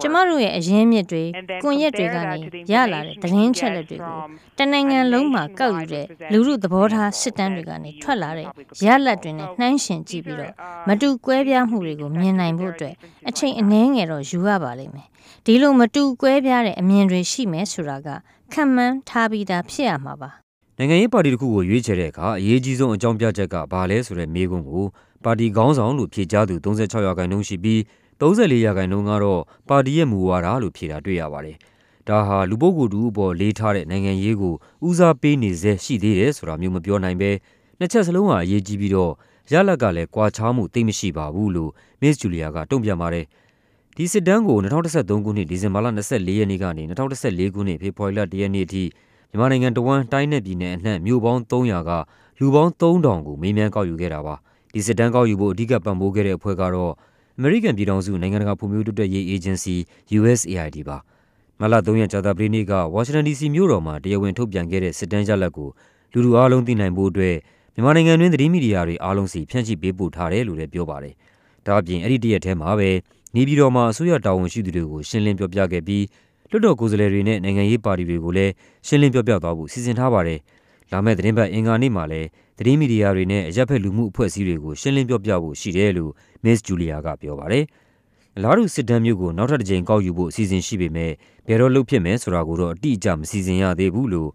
[0.01, 1.23] ကျမတို့ရဲ့အရင်းမြစ်တွေ
[1.63, 2.39] ကွန်ရက်တွေကနေ
[2.71, 4.19] ရလာတဲ့သတင်းချက်လက်တွေကို
[4.57, 8.47] တနိုင်ငံလုံးမှာကောက်ယူတဲ့လူမှုသဘောထားစစ်တမ်းတွေကနေထွက်လာတဲ့
[8.85, 10.53] ရလဒ်တွေနဲ့နှိုင်းယှဉ်ကြည့်ပြီးတော့
[10.87, 12.95] မတူကွဲပြားမှုတွေကိုမြင်နိုင်ဖို့အတွက်
[13.29, 15.07] အချိန်အနည်းငယ်တော့ယူရပါလိမ့်မယ်။
[15.45, 18.07] ဒီလိုမတူကွဲပြားတဲ့အမြင်တွေရှိမယ်ဆိုတာက
[18.53, 20.29] ခံမှန်းထားပြီးသားဖြစ်ရမှာပါ။
[20.77, 24.83] နိုင်ငံရေးပါတီတစ်ခုကိုရွေးချယ်တဲ့အခါအရေးကြီးဆုံးအကြောင်းပြချက်ကဘာလဲဆိုတဲ့မေးခွန်းကို
[25.25, 27.79] ပါတီခေါင်းဆောင်လို့ဖြေကြားသူ36ရာခိုင်နှုန်းရှိပြီး
[28.21, 31.57] 34ရာခိုင်နှုန်းကတော့ပါတီရဲ့မူဝါဒလို့ဖြေတာတွေ့ရပါတယ်။
[32.07, 34.55] ဒါဟာလူပုဂ္ဂိုလ်တူအပေါ်လေးထားတဲ့နိုင်ငံရေးကို
[34.87, 37.31] ဦးစားပေးနေစေရှိသေးတယ်ဆိုတာမျိုးမပြောနိုင်ပဲ
[37.79, 39.13] နှစ်ချက်စလုံးဟာအရေးကြီးပြီးတော့
[39.51, 43.25] ရလဒ်ကလည်းကွာခြားမှုသိပ်မရှိပါဘူးလို့ Miss Julia ကတုံ့ပြန်ပါတယ်။
[43.95, 48.83] ဒီစစ်တမ်းကို2013ခုနှစ်ဒီဇင်ဘာလ24ရက်နေ့ကနေ2014ခုနှစ်ဖေဖော်ဝါရီလ1ရက်နေ့အထိ
[49.29, 51.91] မြန်မာနိုင်ငံတဝန်းတိုင်းနဲ့ပြည်နယ်အနှံ့မြို့ပေါင်း300က
[52.39, 54.35] လူပေါင်း3000ကိုမေးမြန်းကောက်ယူခဲ့တာပါ။
[54.73, 56.93] ဒီစစ်တမ်းကောက်ယူဖို့အဓိကပံ့ပိုးခဲ့တဲ့အဖွဲ့ကတော့
[57.39, 59.75] American ပြည်ထောင်စုနိုင်ငံတကာဖွံ့ဖြိုးတိုးတက်ရေး Agency
[60.19, 60.97] USAID ပါ။
[61.59, 65.69] မလ3ရက်ကြာသပတေးနေ့ကဝါရှင်တန် DC မြို့တော်မှာတရားဝင်ထုတ်ပြန်ခဲ့တဲ့စစ်တမ်းရလဒ်ကို
[66.13, 67.35] လူထုအားလုံးသိနိုင်ဖို့အတွက်
[67.73, 71.13] မြန်မာနိုင်ငံတွင်းသတင်းမီဒီယာတွေအားလုံးစီဖြန့်ချိပေးပို့ထားတယ်လို့လည်းပြောပါတယ်။
[71.65, 72.89] ဒါ့အပြင်အဲ့ဒီတရက်ထဲမှာပဲ
[73.35, 76.05] နေပြည်တော်မှာအစိုးရတာဝန်ရှိသူတွေကိုရှင်းလင်းပြောပြခဲ့ပြီး
[76.49, 78.51] လွှတ်တော်ကိုယ်စားလှယ်တွေနဲ့နိုင်ငံရေးပါတီတွေကိုလည်း
[78.87, 80.39] ရှင်းလင်းပြောပြသွားဖို့စီစဉ်ထားပါတယ်။
[80.91, 82.27] လာမယ့်သတင်းပတ်အင်္ဂါနေ့မှာလည်း
[82.61, 86.11] သတင်းမီဒီယာတွေနဲ့အရက်ဖက်လူမှုအဖွဲ့အစည်းတွေကိုရှင်းလင်းပြောပြဖို့ရှိတယ်လို့
[86.43, 87.63] Miss Julia ကပြောပါတယ်။
[88.37, 91.11] အလားတူစစ်တမ်းမျိုးကိုနောက်ထပ်တစ်ကြိမ်ကောက်ယူဖို့အစီအစဉ်ရှိပေမဲ့
[91.47, 94.29] ဘယ်တော့လုပ်ဖြစ်မယ်ဆိုတာကိုတော့အတိအကျမစီစဉ်ရသေးဘူးလို့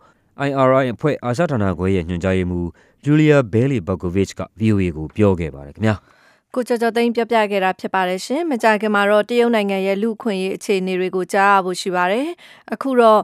[0.49, 2.67] IRI အဖွဲ့အာရှဌာနခွဲရဲ့ညွှန်ကြားရေးမှူး
[3.05, 5.95] Julia Bailey Berkovich က VOA ကိုပြောခဲ့ပါတယ်ခင်ဗျာ။
[6.55, 12.27] ကိုကျော်ကျော်သိန်းပြောပြခဲ့တာဖြစ်ပါတယ်ရှင်။မကြခင်မှာတော့တရုတ်နိုင်ငံရဲ့လူခွင့်ရေးအခြေအနေတွေကိုကြားရဖို့ရှိပါတယ်။
[12.73, 13.21] အခုတော့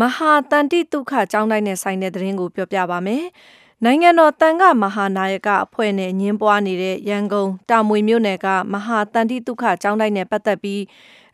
[0.00, 3.24] မဟာတန်တိဒုက္ခကျောင်းတိုင်းနဲ့ဆိုင်တဲ့သတင်းကိုပြောပြပါမယ်။
[3.84, 10.82] နိုင်ငံတော်တန်ခမဟာနာယကအဖွဲ့နဲ့ညင်းပွားနေတဲ့ရန်ကုန်တာမွေမြို့နယ်ကမဟာတန်တိဒုက္ခကျောင်းတိုင်းနဲ့ပတ်သက်ပြီး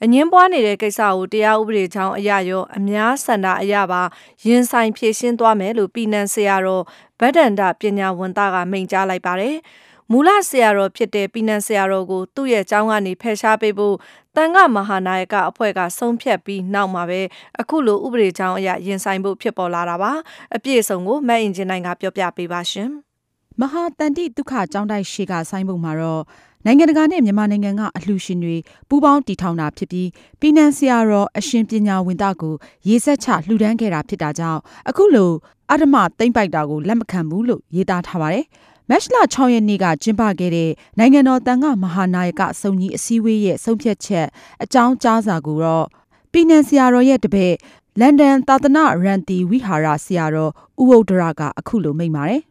[0.03, 4.03] အငင်းပွားနေတဲ့ကိစ္စကိုတရားဥပဒေချောင်းအရရောအများဆန္ဒအရပါ
[4.47, 6.85] ရင်ဆိုင်ဖြေရှင်းသွားမယ်လို့ပြည်နန်ဆရာတော်
[7.21, 9.57] ဗဒ္ဒန္တပညာဝန်သားကမိန့်ကြားလိုက်ပါတယ်။
[10.13, 13.97] မူလဆရာတော်ဖြစ်တဲ့ပြည်နန်ဆရာတော်ကိုသူ့ရဲ့ကျောင်းကနေဖယ်ရှားပေးဖို့
[14.37, 17.21] တန်ခမဟာနာယကအဖွဲ့ကဆုံးဖြတ်ပြီးနောက်မှာပဲ
[17.61, 20.13] အခုလိုဥပဒေချောင်းအရရင်ဆိုင်ဖို့ဖြစ်ပေါ်လာတာပါ။
[20.57, 22.89] အပြည့်အစုံကိုမတ်အင်ဂျင်နိုင်ကပြောပြပေးပါရှင်။
[23.61, 26.23] မဟာတန်တိဒုက္ခကျောင်းတိုက်ရှိကဆိုင်းပုံမှာတော့
[26.65, 28.57] နိုင်ငံတကာနဲ့မြန်မာနိုင်ငံကအလှူရှင်တွေ
[28.89, 30.09] ပူးပေါင်းတည်ထောင်တာဖြစ်ပြီး
[30.41, 32.55] ပြည်နန်ဆရာတော်အရှင်ပညာဝင်သားကို
[32.89, 35.31] ရေဆက်ချလှူဒန်းခဲ့တာဖြစ်တာကြောင့်အခုလို
[35.73, 38.47] အဓမ္မသိမ့်ပိုက်တာကိုလက်မခံဘူးလို့ရေးသားထားပါတယ်။
[38.91, 44.27] မက်လ6ရက်နေ့ကကျင်းပခဲ့တဲ့နိုင်ငံတော်တန်ခမဟာနာယကစုံကြီးအစည်းအဝေးရဲ့ဆုံးဖြတ်ချက်
[44.63, 45.87] အကြောင်းကြားစာကိုတော့
[46.33, 47.55] ပြည်နန်ဆရာတော်ရဲ့တပည့်
[48.01, 52.43] လန်ဒန်သာသနာရန်တီဝိဟာရဆရာတော်ဥဝုဒ္ဒရကအခုလိုမိန့်ပါတယ်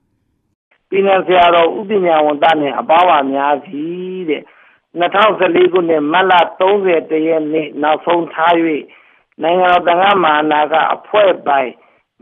[0.90, 3.82] ပြည်နယ်ဆရာတော်ဥပညာဝန်သားနဲ့အပေါင်းပါများစီ
[4.30, 4.44] တဲ့
[5.00, 8.54] 2014ခုနှစ်မတ်လ30ရက်နေ့နောက်ဆုံးထား၍
[9.42, 11.72] နိုင်ငံတော်တန်ခါမဟာနာကအဖွဲ့ပိုင်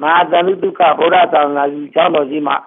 [0.02, 2.58] မဟာတန်တုကဗုဒ္ဓသာသနာကြီးကျောင်းတော်ကြီးမှာ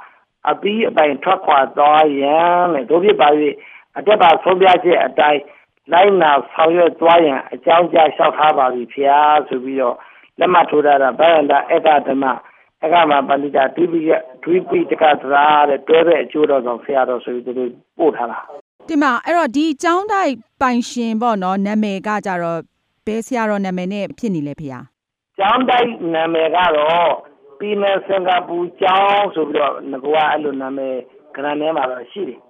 [0.50, 3.28] အပီးအပိုင်ထွက်ခွာသွားရန်နဲ့တို့ဖြစ်ပါ၍
[3.98, 5.42] အတက်ပါဆုံးပြချက်အတိုင်း
[5.92, 9.96] လိုက်နာဆောင်ရွက်သွားရန်အကြောင်းကြားလျှောက်ထားပါပြီဖျားဆိုပြီးတော့
[10.38, 12.24] လက်မှတ်ထိုးထားတာဗန္ဒအက္ခဓမ္မ
[12.84, 14.10] အခါမှာပဏိတာဒွိပိယ
[14.44, 18.38] ဒွိပိတကသရာတဲ့တွဲတဲ့အကျိုးတော်ဆောင်ဆရာတော်ဆိုပြီးသူတို့ပို့ထားတာ
[18.88, 22.60] ဒီမှာအဲ့တော့ဒီကျောင်းတိုက်ပိုင်ရှင်ပေါ့နော်နာမည်ကကြတော့
[23.06, 24.80] ဘယ်ဆရာတော်နာမည်နဲ့ဖြစ်နေလဲဖေဟာ
[25.38, 27.10] ကျောင်းတိုက်နာမည်ကတော့
[27.58, 30.96] ပြည်နယ်စင်ကာပူကျောင်းဆိုပြီးတော့ငကွာအဲ့လိုနာမည်
[31.34, 32.40] ကရန်ထဲမှာတော့ရှိတယ်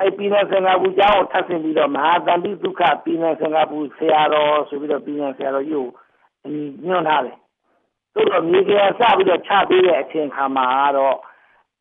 [0.00, 5.86] အဲ့ပြည်နယ်စင်ကာပူကျောင်းကိုထပ်ဆင်ပြီးတော့မဟာတန်တိဒုက္ခပြည်နယ်စင်ကာပူဆရာတော်ဆိုပြီးတော့ပြည်နယ်ဆရာတော်ကြီးကို
[6.86, 7.36] ညွှန်ထားတယ်
[8.14, 11.16] သို့တော့မြေကစပြီးတော့ချပေးတဲ့အချိန်ခါမှာတော့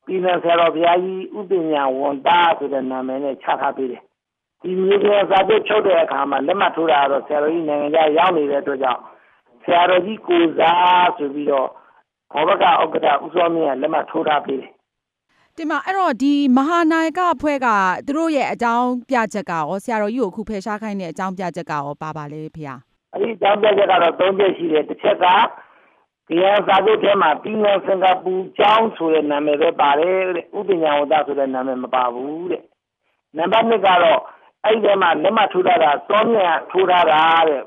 [0.06, 4.02] ပြည်နယ်ဆရာတော်ဘုရားကြီးဥပညာဝန်သားဆိုတဲ့နာမည်နဲ့ချထားပေးတယ်။
[4.62, 9.02] ဒီမြေကစာချုပ်ချုပ်တဲ့အခါမှာလက်မှတ်ထိုးတာတော့ဆရာတော်ကြီးနိုင်ငံခြားရောက်နေတဲ့အတွက်ကြောင့်
[9.64, 11.70] ဆရာတော်ကြီးကိုစားဆိုပြီးတော့
[12.34, 14.72] ဘောဘကဥက္ကဋ္ဌဦးစောမင်းကလက်မှတ်ထိုးထားပေးတယ်
[15.56, 17.68] ဒီမှာအဲ့တော့ဒီမဟာနာယကအဖွဲ့က
[18.06, 22.64] သူတို့ရဲ့အကြောင်းပြချက်ကရောဆရာတော်ကြီးကိုအခုဖယ်ရှားခိုင်းတဲ့အကြောင်းပြချက်ကရောပါပါလေဖေ။
[23.14, 25.26] အဲ့ဒီအကြောင်းပြချက်ကတော့၃ချက်ရှိတယ်တစ်ချက်က
[26.28, 32.64] ဒီဟာစာချုပ်ထဲမှာပြည်နယ်စင်ကာပူကျောင်းဆိုတဲ့နာမည်ပဲပါတယ်တဲ့ဥပညာဝတ္တဆိုတဲ့နာမည်မပါဘူးတဲ့
[33.38, 34.20] နံပါတ်2ကတော့
[34.64, 37.62] အဲ့ဒီထဲမှာလက်မှတ်ထိုးထားတာစောမြတ်ထိုးထားတာတဲ့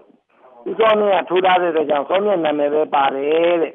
[0.64, 3.74] ဒီစောမြတ်ထိုးထားတဲ့အတွက်ကြောင့်စောမြတ်နာမည်ပဲပါတယ်တဲ့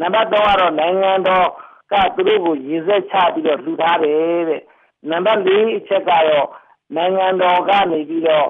[0.00, 1.48] နံပါတ်3ကတော့နိုင်ငံတော်
[1.92, 4.62] ကသူတို့ကိုရေစက်ချပြီးတော့လှူထားတယ်တဲ့
[5.10, 6.48] နံပါတ်4အချက်ကတော့
[6.96, 8.48] နိုင်ငံတော်ကနေပြီးတော့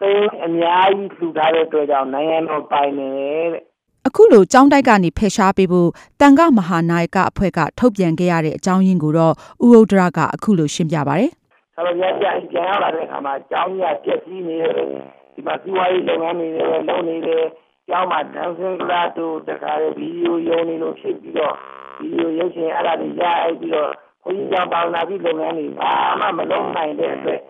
[0.00, 0.12] သိ
[0.44, 3.62] အများကြီးလှူထားတဲ့အတွက်ကြောင့်နိုင်ငံတော်ပိုင်တယ်တဲ့
[4.06, 11.24] အခုလိုကြောင်းတိုက်ကနေဖယ်ရှားပေးဖို့တန်ခမဟာနာယကအဖွဲ့ကထုတ်ပြန်ခဲ့ရတဲ့အကြောင်းရင်းကိုတော့ဥဥဒရကအခုလိုရှင်းပြပါဗျ။
[11.74, 14.72] ဆရာကြီးပြန်ပြန်လာတဲ့အခါမှာကြောင်းကြီးပြည့်စည်နေတယ်
[15.34, 17.44] ဒီမှာစီးပွားရေးလုပ်ငန်းတွေလည်းလုပ်နေတယ်
[17.88, 21.54] ကျောင်းမှာဒန်ဆင်းကလာတို့တခါလေဗီဒီယိုယုံနေလို့ဖြစ်ပြီးတော့
[21.98, 23.90] ဗီဒီယိုရုပ်ရှင်အဲ့ဒါတွေရအိပ်ပြီးတော့
[24.22, 27.40] ဘုန်းကြီးကျောင်းပါဝနာပြီးလုပ်ငန်းတွေဘာမှမလုပ်နိုင်တဲ့အတွက်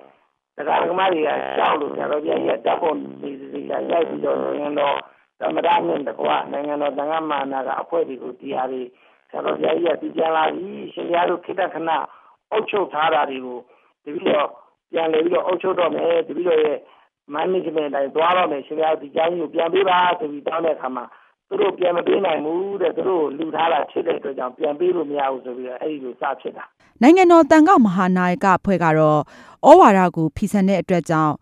[0.57, 4.97] တခါကမတွေကကြောက်လို့ဆရာတော်ကြီးရဲ့တပ်ဖို့ဒီစီရိုက်ပြီးတော့ငင်းတော့
[5.41, 8.83] သမရနဲ့တကွနိုင်ငံတော်တန်ခါမာနာကအဖွဲ့တွေကိုတရားတွေ
[9.31, 11.91] ဆရာတော်ကြီးကတည်ကြလာပြီရှင်ပြားတို့ခိတ္တခဏ
[12.53, 13.59] အုပ်ချုပ်ထားတာတွေကို
[14.05, 14.49] တပည့်တော့
[14.93, 16.79] ပြန်လေပြီးတော့အုပ်ချုပ်တော့မယ်တပည့်တော့ရဲ့
[17.35, 21.05] management တိုင်းသွားတော့မယ်ရှင်ပြားဒီကျောင်းကြီးကိုပြန်ပေးပါဆိုပြီးတောင်းတဲ့အခါမှာ
[21.49, 26.65] သူတို့ပြန်မပေးနိုင်ဘူးတဲ့သူတို့လူထားတာဖြစ်တဲ့အတွက်ကြောင့်ပြန်ပေးလို့မရဘူးဆိုပြီးတော့အဲ့ဒီလိုစဖြစ်တာ
[27.03, 29.21] နိုင်ငံတော်တန်ခမဟာနာယကအဖွဲ့ကတော့
[29.69, 31.35] ဩဝါဒကိုဖီဆန်တဲ့အတွက်ကြောင့်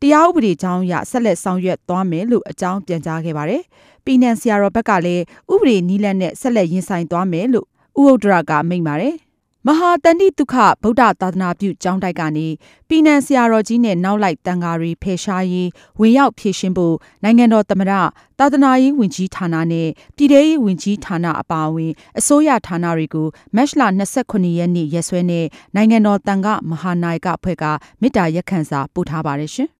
[0.00, 3.62] တရားဥပဒေကြောင်းအရဆက်လက်ဆောင်ရွက်သွားမယ်လို့အကြောင်းပြန်ကြားခဲ့ပါတယ်။
[4.04, 5.22] ပြည်내ဆရာတော်ဘက်ကလည်း
[5.52, 7.66] ဥပဒေနီးလန်းနဲ့ဆက်လက်ရင်ဆိုင်သွားမယ်လို့
[7.98, 9.14] ဥဟုတ်ဒရကမိန့်ပါတယ်။
[9.66, 12.48] မဟာတန်တိတုခဗုဒ္ဓသာသနာပြုကျောင်းတိုက်ကနေ
[12.88, 15.68] ပြည်내ဆရာတော်ကြီးနဲ့နောက်လိုက်တန်ဃာတွေဖယ်ရှားရေး
[16.00, 17.92] ဝင်ရောက်ဖြည့်ရှင်းဖို့နိုင်ငံတော်သမ္မတ
[18.38, 23.82] သာသနာရေးဝန်ကြီးဌာနနဲ့ပြည်ထရေးဝန်ကြီးဌာနအပါအဝင်အစိုးရဌာနတွေကိုမတ်လ
[24.18, 27.64] 29ရက်နေ့ရက်စွဲနဲ့နိုင်ငံတော်တန်ခမဟာနာယကအဖွဲ့က
[28.00, 29.70] မေတ္တာရက်ခံစာပို့ထားပါတယ်ရှင်။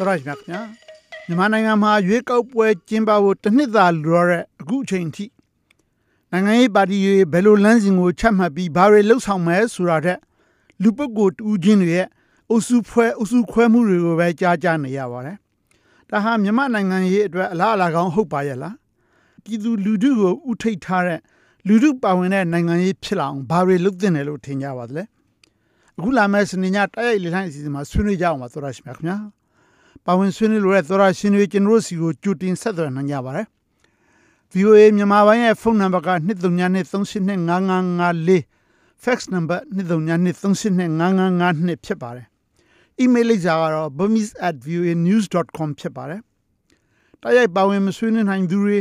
[0.00, 0.60] သရရှိမြခင်ဗျာ
[1.26, 5.26] မြန်မာနိုင်ငံမှာရွေးကောက်ပွဲကျင်းပဖို့တစ်နှစ်သာလိုရတဲ့အခုအချိန်ထိ
[6.32, 10.18] နိုင်ငံရေးပါတီတွေဘယ်လိုလမ်းစဉ်ကိုချမှတ်ပြီးဘာတွေလှုပ်ဆောင်မယ်ဆိုတာတဲ့
[10.82, 12.08] လူပုဂ္ဂိုလ်တူချင်းတွေရဲ့
[12.50, 15.36] အုပ်စုဖွဲ့အုပ်စုခွဲမှုတွေကိုပဲကြားကြနေရပါတယ်။
[16.10, 18.74] ဒါဟာမြန်မာနိုင်ငံရေးအတွက်အလားအလာကောင်းဟုတ်ပါရဲ့လား။
[19.44, 21.20] ပြည်သူလူထုကိုဥထိတ်ထားတဲ့
[21.66, 25.04] လူထုပါဝင်တဲ့နိုင်ငံရေးဖြစ်လာအောင်ဘာတွေလုပ်သင့်တယ်လို့ထင်ကြပါသလဲ။
[25.96, 29.18] အခုလာမယ့်စနေညတိုက်ရိုက်လေလှိုင်းအစီအစဉ်မှာဆွေးနွေးကြအောင်ပါသောရရှိမြခင်ဗျာ။
[30.06, 33.46] ပါဝင်ဆွေးနွေးလိုတဲ့သောရရှင်တွေကျွန်တော်တို့စီကိုကြိုတင်ဆက်သွယ်နိုင်ကြပါတယ်။
[34.54, 42.26] VOA မြန်မာပိုင်းရဲ့ဖုန်းနံပါတ်က2393895554 fax number 2393895552ဖြစ်ပါတယ်။
[43.02, 46.20] email လိပ်စာကတော့ burmese@voanews.com ဖြစ်ပါတယ်။
[47.22, 48.78] တိုက်ရိုက်ပါဝင်မဆွေးနွေးနိုင်သူတွေ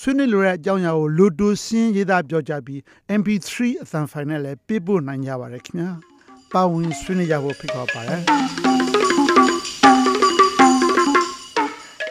[0.00, 2.80] ဆွေးနွေးလိုတဲ့အကြောင်းအရာကိုလိုတိုစင်းရေးသားပြောကြပြီး
[3.20, 3.50] MP3
[3.82, 5.90] အသံဖိုင်နဲ့လည်းပေးပို့နိုင်ကြပါတယ်ခင်ဗျာ။
[6.52, 8.22] ပါဝင်ဆွေးနွေးကြဖို့ဖိတ်ခေါ်ပါတယ်။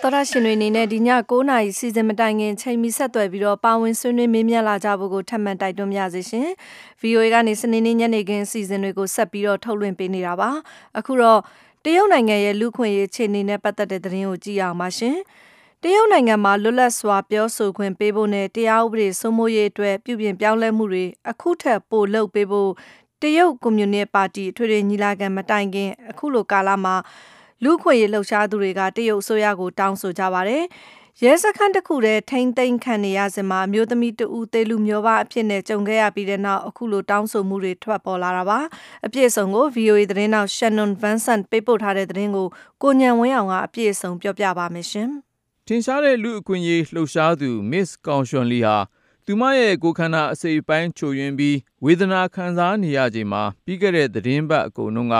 [0.08, 6.48] သောရရှင်တွေအနေနဲ့ဒီည9နာရီစီစဉ်မတိုင်ခင်ချိန်မီဆက်သွယ်ပြီးတော့ပါဝင်ဆွေးနွေးမေးမြန်းလာကြဖို့ကိုထပ်မံတိုက်တွန်းပါရစေရှင်။
[7.02, 10.50] VOA ကနေစနေနေ့ညနေခင်းစီစဉ်တွေကိုဆက်ပြီးတော့ထုတ်လွှင့်ပေးနေတာပါ။
[10.98, 11.40] အခုတော့
[11.84, 15.16] တရုတ်နိုင်ငံရဲ့လူခွင့်ရေးခြေအနေနဲ့ပတ်သက်တဲ့သတင်းကိုကြည့်အောင်ပါရှင်။
[15.84, 22.72] တရုတ်နိုင်ငံမှာလွတ်လပ်စွာပြောဆိုခွင့်ပေးဖို့နဲ့တရားဥပဒေစိုးမိုးရေးအတွက်ပြုပြင်ပြောင်းလဲမှုတွေအခုထက်ပိုလုပ်ပေးဖို့
[23.22, 26.96] တရုတ်ကွန်မြူနစ်ပါတီထွေထွေညီလာခံမတိုင်ခင်အခုလိုကာလမှာ
[27.64, 30.64] လူခွင့်ရေးလှုပ်ရှားသူတွေကတရုတ်အစိုးရကိုတောင်းဆိုကြပါတယ်။
[31.24, 38.60] ရဲစခန်းတစ်ခုတည်းထိမ့်သိမ်းခံနေရစဉ်မှာမျိုးသမီးတဦးသေလူမျိုးပါအဖြစ်နဲ့ကြုံခဲ့ရပြီးတဲ့နောက်အခုလိုတောင်းဆိုမှုတွေထွက်ပေါ်လာတာပါ။
[39.06, 42.48] အပြည့်အစုံကို VOA သတင်းနောက် Shannon Vincent ပေးပို့ထားတဲ့သတင်းကို
[42.84, 45.10] ကိုညံဝင်းအောင်ကအပြည့်အစုံပြောပြပါမယ်ရှင်။
[45.68, 48.78] ထင်ရှားတဲ့လူအခွင့်အရေးလှုပ်ရှားသူ Miss ကောင်ရွှွန်လီဟာ
[49.26, 55.16] သူမရဲ့ကိုယ်ခန္ဓာအစိတ်အပိုင်းချို့ယွင်းပြီးဝေဒနာခံစားနေရချိန်မှာပြီးခဲ့တဲ့သတင်းပတ်အကုန်လုံးက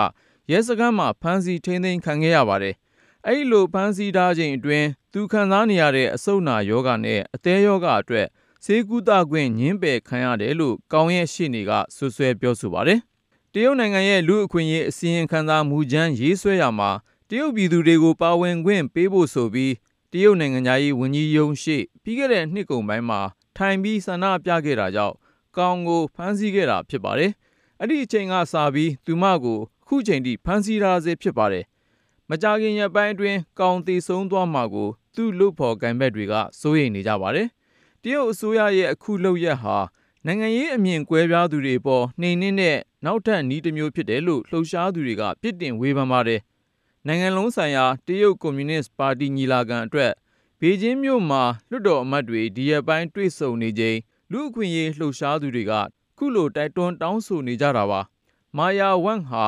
[0.52, 2.76] ရဲစခန်းမှာ ဖမ်းဆီးထိန်းသိမ်းခံခဲ့ရပါတယ်။
[3.28, 8.28] အဲဒီလို ဖမ်းဆီးထားချိန်အတွင်း သူခံစားနေရတဲ့ အဆုတ်နာယောဂနဲ့ အသေးယောဂအတွက်
[8.64, 13.00] ဆေးကုသခွင့်ညှင်းပယ်ခံရတယ်လို့ ကောင်ရဲ့ရှေ့နေကဆွဆွဲပြောဆိုပါတယ်။
[13.54, 16.90] တရုတ်နိုင်ငံရဲ့ လူအခွင့်အရေး အစီရင်ခံစာမူကြမ်း ရေးဆွဲရမှာ
[17.30, 19.74] တရုတ်ပြည်သူတွေကို ပါဝင်ခွင့်ပေးဖို့ဆိုပြီး
[20.12, 23.20] တရုတ်နိုင်ငံသားရေးဝန်ကြီးယုံရှေ့ ပြီးခဲ့တဲ့ နှစ်ကုန်ပိုင်းမှာ
[23.58, 25.16] ထိုင်ပြီး ဆန္ဒပြခဲ့တာကြောင့်
[25.58, 27.32] ကောင်ကို ဖမ်းဆီးခဲ့တာ ဖြစ်ပါတယ်။
[27.80, 31.66] အဲ့ဒီအချိန်ကစပြီး သူမကိုအ ခုချိန်ထိ ဖမ်းဆီးထားဆဲ ဖြစ်ပါတယ်။
[32.30, 37.48] မကြခင်ရက်ပိုင်းအတွင်း ကောင်သေးဆုံးသွားမှာကို သူ့လူဖော်ကင်ဘက်တွေက စိုးရိမ်နေကြပါတယ်။
[38.04, 39.78] တရုတ်အစိုးရရဲ့ အခုလုပ်ရက်ဟာ
[40.26, 46.42] နိုင်ငံရေးအမြင်ကွဲပြားသူတွေပေါ် နှိမ်နှင်းတဲ့ နောက်ထပ်နည်းတစ်မျိုး ဖြစ်တယ်လို့ လှုပ်ရှားသူတွေက ပြစ်တင်ဝေဖန်ပါတယ်။
[47.08, 50.12] နိုင်ငံလုံးဆိုင်ရာ တရုတ်ကွန်မြူနစ်ပါတီ ညီလာခံအတွက်
[50.60, 53.98] ဘေကျင်းမြို့မှာ လွှတ်တော်အမတ်တွေ ဒီရက်ပိုင်း တွေ့ဆုံနေချိန်
[54.32, 55.74] လူအခွင့်အရေး လှုပ်ရှားသူတွေက
[56.18, 58.02] ခုလို တိုက်တွန်း တောင်းဆိုနေကြတာပါ။
[58.58, 59.46] မာယာဝမ်ဟာ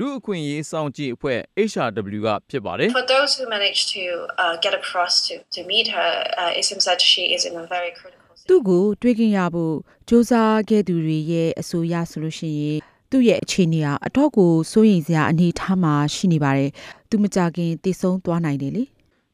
[0.00, 1.38] လူအခွင့်အရေးစောင့်ကြည့်အဖွဲ့
[1.70, 4.04] HRW ကဖြစ်ပါတယ် For those who managed to
[4.42, 6.10] uh, get across to, to meet her,
[6.42, 9.74] uh, it seems that she is in a very critical သူ့ကိုတွေ့ခင်ရဖို့
[10.08, 10.32] စ조사
[10.68, 12.78] ခဲ့သူတွေရဲ့အဆိုအရဆိုလို့ရှိရင်
[13.10, 16.70] သူ့ရဲ့အခြေအနေဟာအတော့ကိုစိုးရိမ်စရာအနေအထားမှာရှိနေပါတယ်။
[17.10, 18.84] သူမကြခင်တည်ဆုံးသွားနိုင်တယ်လေ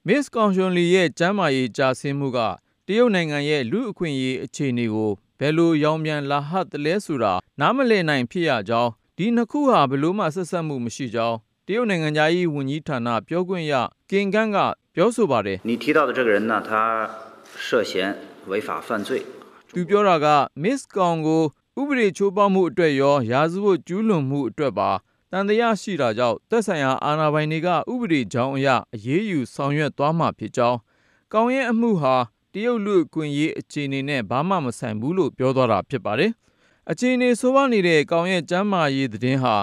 [0.08, 2.38] မစ္စကောင်ရွှွန်လီရဲ့ကျမ်းမာရေးကြာဆင်းမှုက
[2.86, 13.74] တရုတ်နိုင်ငံရဲ့လူအခွင့်အရေးအခြေအနေကိုဘယ်လိုရောင်ပြန်လာဟတ်တလဲဆိုတာနားမလည်နိုင်ဖြစ်ရကြောင်း ဒီနှစ်ခုဟာ ဘယ်လိုမှ ဆက်စပ်မှုမရှိကြောင်း တရုတ်နိုင်ငံခြားရေးဝန်ကြီးဌာန ပြောခွင့်ရ
[14.10, 14.58] Qin Gang က
[14.94, 15.56] ပြောဆိုပါတယ်။
[19.74, 20.26] “သူပြောတာက
[20.62, 21.42] မစ္စကောင်ကို
[21.80, 24.90] ဥပဒေချိုးဖောက်မှုအတွက်ရော ရာဇဝတ်ကျူးလွန်မှုအတွက်ပါ
[25.30, 30.78] သံသယရှိတာကြောင့် သက်ဆိုင်ရာ အာဏာပိုင်တွေက ဥပဒေကြောင်းအရ အရေးယူ ဆောင်ရွက်သွားမှာဖြစ်ကြောင်း၊
[31.32, 32.16] ကောင်ရဲ့အမှုဟာ
[32.52, 36.32] တရုတ်လူ့အခွင့်အရေး အခြေအနေနဲ့ ဘာမှမဆိုင်ဘူး”လို့ ပြောသွားတာဖြစ်ပါတယ်
[36.90, 39.56] အခြေအနေဆိုးပါနေတဲ့ ကောင်ရဲ့ကျမ်းမာရေးသတင်းဟာ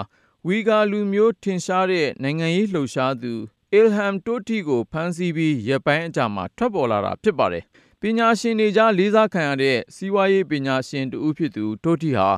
[0.46, 3.32] ဝီဂါလူမျိုးထင်ရှားတဲ့ နိုင်ငံရေးလှုပ်ရှားသူ
[3.72, 7.64] အီလ်ဟမ်တိုတီကို ဖမ်းဆီးပြီး ရက်ပိုင်းအကြာမှာ ထွက်ပေါ်လာတာ ဖြစ်ပါတယ်။
[8.00, 12.28] ပညာရှင်တွေကြား လေးစားခံရတဲ့ စီးပွားရေးပညာရှင်တဦးဖြစ်သူတိုတီဟာ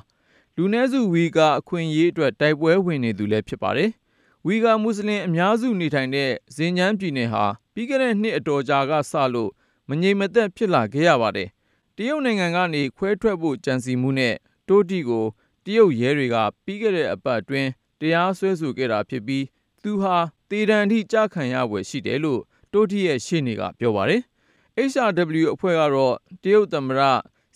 [0.56, 3.90] လူနည်းစု ဝီဂါအခွင့်အရေးအတွက် တိုက်ပွဲဝင်နေသူလည်း ဖြစ်ပါတယ်။
[4.46, 9.50] ဝီဂါမွတ်စလင် အများစုနေထိုင်တဲ့ ဇင်ကျန်းပြည်နယ်ဟာ ပြီးခဲ့တဲ့ နှစ်အတော်ကြာကစလို့
[9.88, 11.48] မငြိမ်မသက် ဖြစ်လာခဲ့ရပါတယ်။
[11.96, 14.34] တရုတ်နိုင်ငံကနေ ခွဲထွက်ဖို့ ကြံစီမှုနဲ့
[14.68, 15.26] တိုးတီကို
[15.64, 17.70] တရုတ်ရဲတွေက ပြီးခဲ့တဲ့အပတ်အတွင်း
[18.00, 19.44] တရားစွဲဆိုခဲ့တာဖြစ်ပြီး
[19.82, 20.16] သူဟာ
[20.50, 22.40] တေဒဏ်ထိကြခံရွယ်ရှိတယ်လို့
[22.72, 24.22] တိုးတီရဲ့ ရှေ့နေက ပြောပါတယ်။
[24.90, 27.00] HRW အဖွဲ့ကတော့ တရုတ်သမ္မတ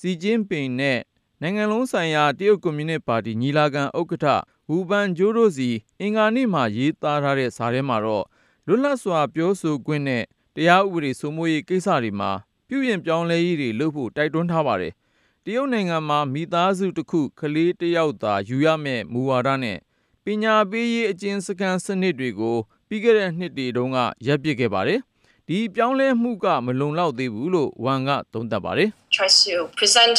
[0.00, 0.98] စီကျင်းပင်နဲ့
[1.42, 4.26] နိုင်ငံလုံးဆိုင်ရာ တရုတ်ကွန်မြူနစ်ပါတီ ညီလာခံဥက္ကဋ္ဌ
[4.70, 5.68] ဝူပန်ကျိုးတို့စီ
[6.00, 8.24] အင်္ဂါနေ့မှာ ရေးသားထားတဲ့ စာထဲမှာတော့
[8.66, 10.24] လွတ်လပ်စွာ ပြောဆိုခွင့်နဲ့
[10.56, 12.30] တရားဥပဒေ စိုးမိုးရေးကိစ္စတွေမှာ
[12.68, 14.92] ပြုပြင်ပြောင်းလဲရေးတွေလုပ်ဖို့ တိုက်တွန်းထားပါတယ်။
[15.48, 19.78] တရုတ်နိုင်ငံမှာ မိသားစုတစ်ခု ကလေးတစ်ယောက်သာ ယူရမယ့် မူဝါဒနဲ့
[20.24, 22.56] ပညာပေးရေး အကျဉ်းစခန်းစနစ်တွေကို
[22.88, 25.00] ပြီးခဲ့တဲ့နှစ်တွေတုန်းက ရပ်ပစ်ခဲ့ပါတယ်။
[25.48, 30.16] ဒီပြောင်းလဲမှုက မလုံလောက်သေးဘူးလို့ဝမ်ကသုံးသပ်ပါတယ်။ tries to present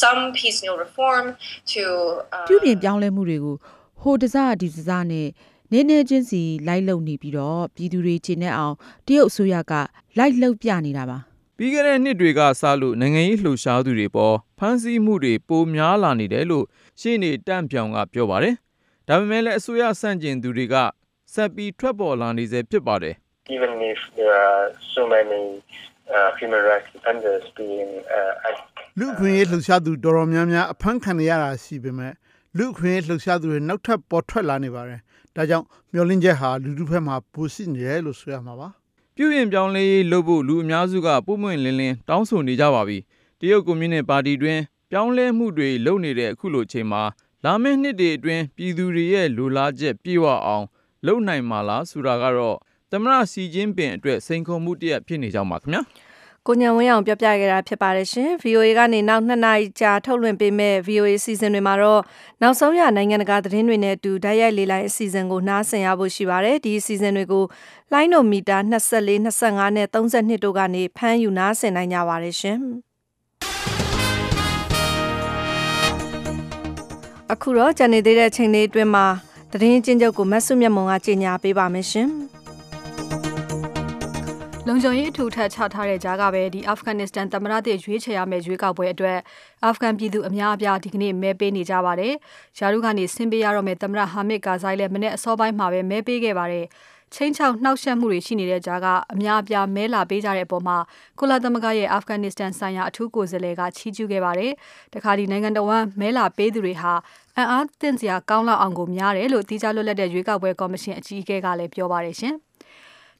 [0.00, 1.24] some piecemeal reform
[1.72, 1.82] to
[2.36, 3.56] uh, ပြုပြင်ပြောင်းလဲမှုတွေကို
[4.02, 5.28] ဟိုတစဒီတစနဲ့
[5.72, 8.74] နည်းနည်းချင်းစီ လိုက်လုံနေပြီးတော့ ပြည်သူတွေခြေနဲ့အောင်
[9.06, 9.72] တရုတ်အစိုးရက
[10.18, 11.18] လိုက်လှုပ်ပြနေတာပါ
[11.58, 16.64] ပြီးခဲ့တဲ့နှစ်တွေကစလို့နိုင်ငံရေးလှုပ်ရှားသူတွေပေါ်ဖမ်းဆီးမှုတွေပိုများလာနေတယ်လို့
[17.00, 18.54] ရှေ့နေတန့်ပြောင်ကပြောပါတယ်။
[19.08, 20.74] ဒါပေမဲ့လည်းအစိုးရဆန့်ကျင်သူတွေက
[21.34, 23.14] ဆက်ပြီးထွက်ပေါ်လာနေစေဖြစ်ပါတယ်
[23.56, 24.64] even if there are
[24.94, 25.42] so many
[26.16, 28.64] uh, human rights defenders being uh, act-
[28.98, 32.12] လူအခွင့်အရေးလှုပ်ရှားသူတော်တော်များများအဖမ်းခံနေရတာရှိပေမဲ့
[32.56, 35.00] လူအခွင့်အရေးလှုပ်ရှားသူတွေနောက်ထပ်ပေါ်ထွက်လာနေပါတယ်။
[35.36, 38.68] ဒါကြောင့်မျောလင်းချက်ဟာလူထုဘက်မှာပိုရှိနေတယ်လို့ဆိုရမှာပါ။
[39.18, 42.98] ပြုပြင်ပြောင်းလဲရေးလုပ်ဖို့ လူအများစုကပုံမှန်လင်းလင်း တောင်းဆိုနေကြပါပြီ။
[43.40, 44.58] တရုတ်ကွန်မြူနစ်ပါတီတွင်
[44.90, 47.02] ပြောင်းလဲမှုတွေ လုပ်နေတဲ့အခုလိုချိန်မှာ
[47.44, 50.64] လာမယ့်နှစ်တွေအတွင်း ပြည်သူတွေရဲ့လူလားချက် ပြည့်ဝအောင်
[51.06, 52.56] လုပ်နိုင်မှာလား ဆိုတာကတော့
[52.92, 55.82] သမ္မတစီကျင်းပင်အတွက် စိန်ခေါ်မှုတစ်ရပ် ဖြစ်နေကြောင်းပါခင်ဗျာ။
[56.48, 62.02] ကိုညံဝင်းအောင်ပြောပြခဲ့တာဖြစ်ပါတယ်ရှင်။ VOA ကနေနောက်2နာရီကြာထုတ်လွှင့်ပေးမဲ့ VOA စီစဉ်တွေမှာတော့
[62.42, 67.44] နောက်ဆုံးရနိုင်ငံတကာသတင်းတွေနဲ့အတူဓာတ်ရိုက်လေးလိုင်းအစီအစဉ်ကိုနားဆင်ရဖို့ရှိပါတယ်။ဒီအစီအစဉ်တွေကို
[67.92, 72.58] လိုင်းနိုမီတာ24 25နဲ့32တို့ကနေဖမ်းယူနားဆင်နိုင်ကြပါတယ်ရှင်။
[77.32, 79.06] အခုတော့ဂျန်နေသေးတဲ့အချိန်လေးအတွင်းမှာ
[79.52, 82.10] သတင်းချင်းချုပ်ကိုမတ်ဆုမြတ်မုံကကြေညာပေးပါမယ်ရှင်။
[84.68, 89.18] လုံခြုံရေးအထူထပ်ချထားတဲ့ကြားကပဲဒီအာဖဂန်နစ္စတန်သမ္မတသစ်ရွေးချယ်ရမယ့်ရွေးကောက်ပွဲအတွက်
[89.64, 92.12] အာဖဂန်ပြည်သူအများအပြားဒီကနေ့မဲပေးနေကြပါတယ်။
[92.58, 96.64] ယာရုကနေဆင်းပေးရတော့မယ့်သမ္မတဟာမစ်ကာဇိုင်းလည်းမနေ့အစောပိုင်းမှာပဲမဲပေးခဲ့ပါတယ်။
[97.14, 100.78] ချင်းချောက်နှောက်ယှက်မှုတွေရှိနေတဲ့ကြားကအများအပြားမဲလာပေးကြတဲ့အပေါ်မှာ
[101.18, 104.52] ကုလသမဂ္ဂရဲ့အာဖဂန်နစ္စတန်ဆိုင်ရာအထူးကိုယ်စားလှယ်ကချီးကျူးခဲ့ပါတယ်။
[104.94, 106.92] တခါဒီနိုင်ငံတော်ဝန်မဲလာပေးသူတွေဟာ
[107.36, 112.36] အံ့အားသင့်စရာကောင်းလောက်အောင်ကိုများတယ်လို့တီးခြားလွတ်လပ်တဲ့ရွေးကောက်ပွဲကော်မရှင်အကြီးအကဲကလည်းပြောပါတယ်ရှင်။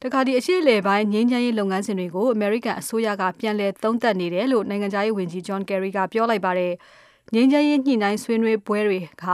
[0.03, 6.73] တခါဒီအရှိလေပိုင်းငင်းချမ်းရေးလုပ်ငန်းစဉ်တွေကိုအမေရိကန်အစိုးရကပြန်လည်သုံးသပ်နေတယ်လို့နိုင်ငံခြားရေးဝန်ကြီး John Kerry ကပြောလိုက်ပါတယ်။
[7.33, 9.25] ငင်းချမ်းရေးညှိနှိုင်းဆွေးနွေးပွဲတွေက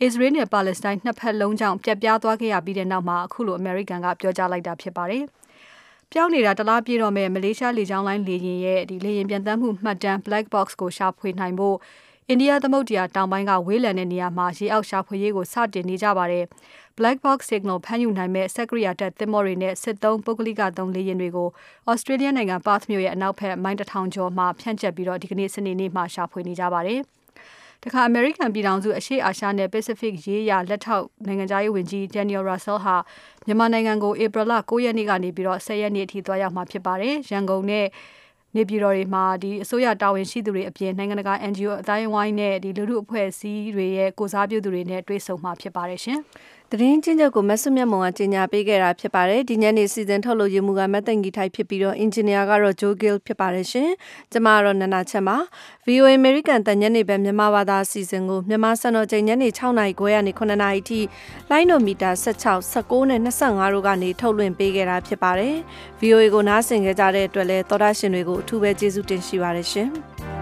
[0.00, 5.24] အစ္စရေးနဲ့ပါလက်စတိုင်းနှစ်ဖက်လုံးကြောင့်ပြက်ပြားသွားခဲ့ရပြီးတဲ့နောက်မှာအခုလိုအမေရိကန်ကပြောကြားလိုက်တာဖြစ်ပါတယ်။
[6.12, 11.76] ပြောင်းနေတာတလားပြည့်တော့မဲ့မလေးရှားလေကြောင်းလိုင်းလေယာဉ်ရဲ့ဒီလေယာဉ်ပြန်တမ်းမှုမှတ်တမ်း black box ကိုရှာဖွေနိုင်ဖို့
[12.28, 16.44] အိန္ဒိယသမုဒ္ဒရာတောင်ပိုင်းကဝေးလံတဲ့နေရာမှာရေအောက်ရှာဖွေရေးကိုစတင်နေကြပါတယ်။
[16.98, 21.48] Black Box Signal ဖမ်းယူနိုင်မဲ့စက်ကရိယာတက်သင်္ဘောတွေနဲ့စစ်သုံးပုဂ္ဂလိကသုံးလေယာဉ်တွေကို
[21.92, 27.00] Australia နိုင်ငံ Perth မြို့ရဲ့အနောက်ဘက်မိုင်တထောင်ကျော်မှာဖြန့်ကျက်ပြီးတော့ဒီကနေ့စနေနေ့မှာရှာဖွေနေကြပါတယ်။
[27.84, 32.96] တခါအမေရိကန်ပြည်ထောင်စုအရှေ့အာရှနဲ့ Pacific ရေးရာလက်ထောက်နိုင်ငံသားရေးဝန်ကြီး Daniel Russell ဟာ
[33.46, 37.86] မြန်မာနိုင်ငံကိုဧပြီလ9ရက်နေ့ကနေပြီးတော့10ရက်နေ့အထိသွားရောက်မှာဖြစ်ပါတယ်။ရန်ကုန်နဲ့
[38.56, 46.18] နေပြည်တော်တွေမှာဒီအစိုးရတာဝန်ရှိသူတွေအပြင်နိုင်ငံတကာ NGO အတိုင်းအဝိုင်းနဲ့ဒီလူမှုအဖွဲ့အစည်းတွေရဲ့ကိုစားပြုသူတွေနဲ့တွေ့ဆုံမှာဖြစ်ပါတယ်ရှင်။
[46.74, 53.90] သတင်းချင်းချုပ်ကိုမဆုမြတ်မုံကကြေညာပေးခဲ့တာဖြစ်ပါတယ်ဒီညနေစီစဉ်ထုတ်လို့ရမှုကမတ်တန်ကြီးထိုက်ဖြစ်ပြီးတော့အင်ဂျင်နီယာကတော့ Joe Gill ဖြစ်ပါတယ်ရှင်
[54.32, 55.36] ကျမကတော့နန္ဒချက်ပါ
[55.86, 61.00] VOA American တန်ညနေပဲမြန်မာဘာသာအစီအစဉ်ကိုမြန်မာစံတော်ချိန်ညနေ6နာရီခွဲကနေ9နာရီထိ
[61.50, 65.56] လိုင်းနိုမီတာ16 19နဲ့25တို့ကနေထုတ်လွှင့်ပေးခဲ့တာဖြစ်ပါတယ်
[66.00, 70.41] VOA ကိုနားဆင်ကြကြတဲ့အတွက်လည်းသောဒရှင်တွေကိုအထူးပဲကျေးဇူးတင်ရှိပါတယ်ရှင်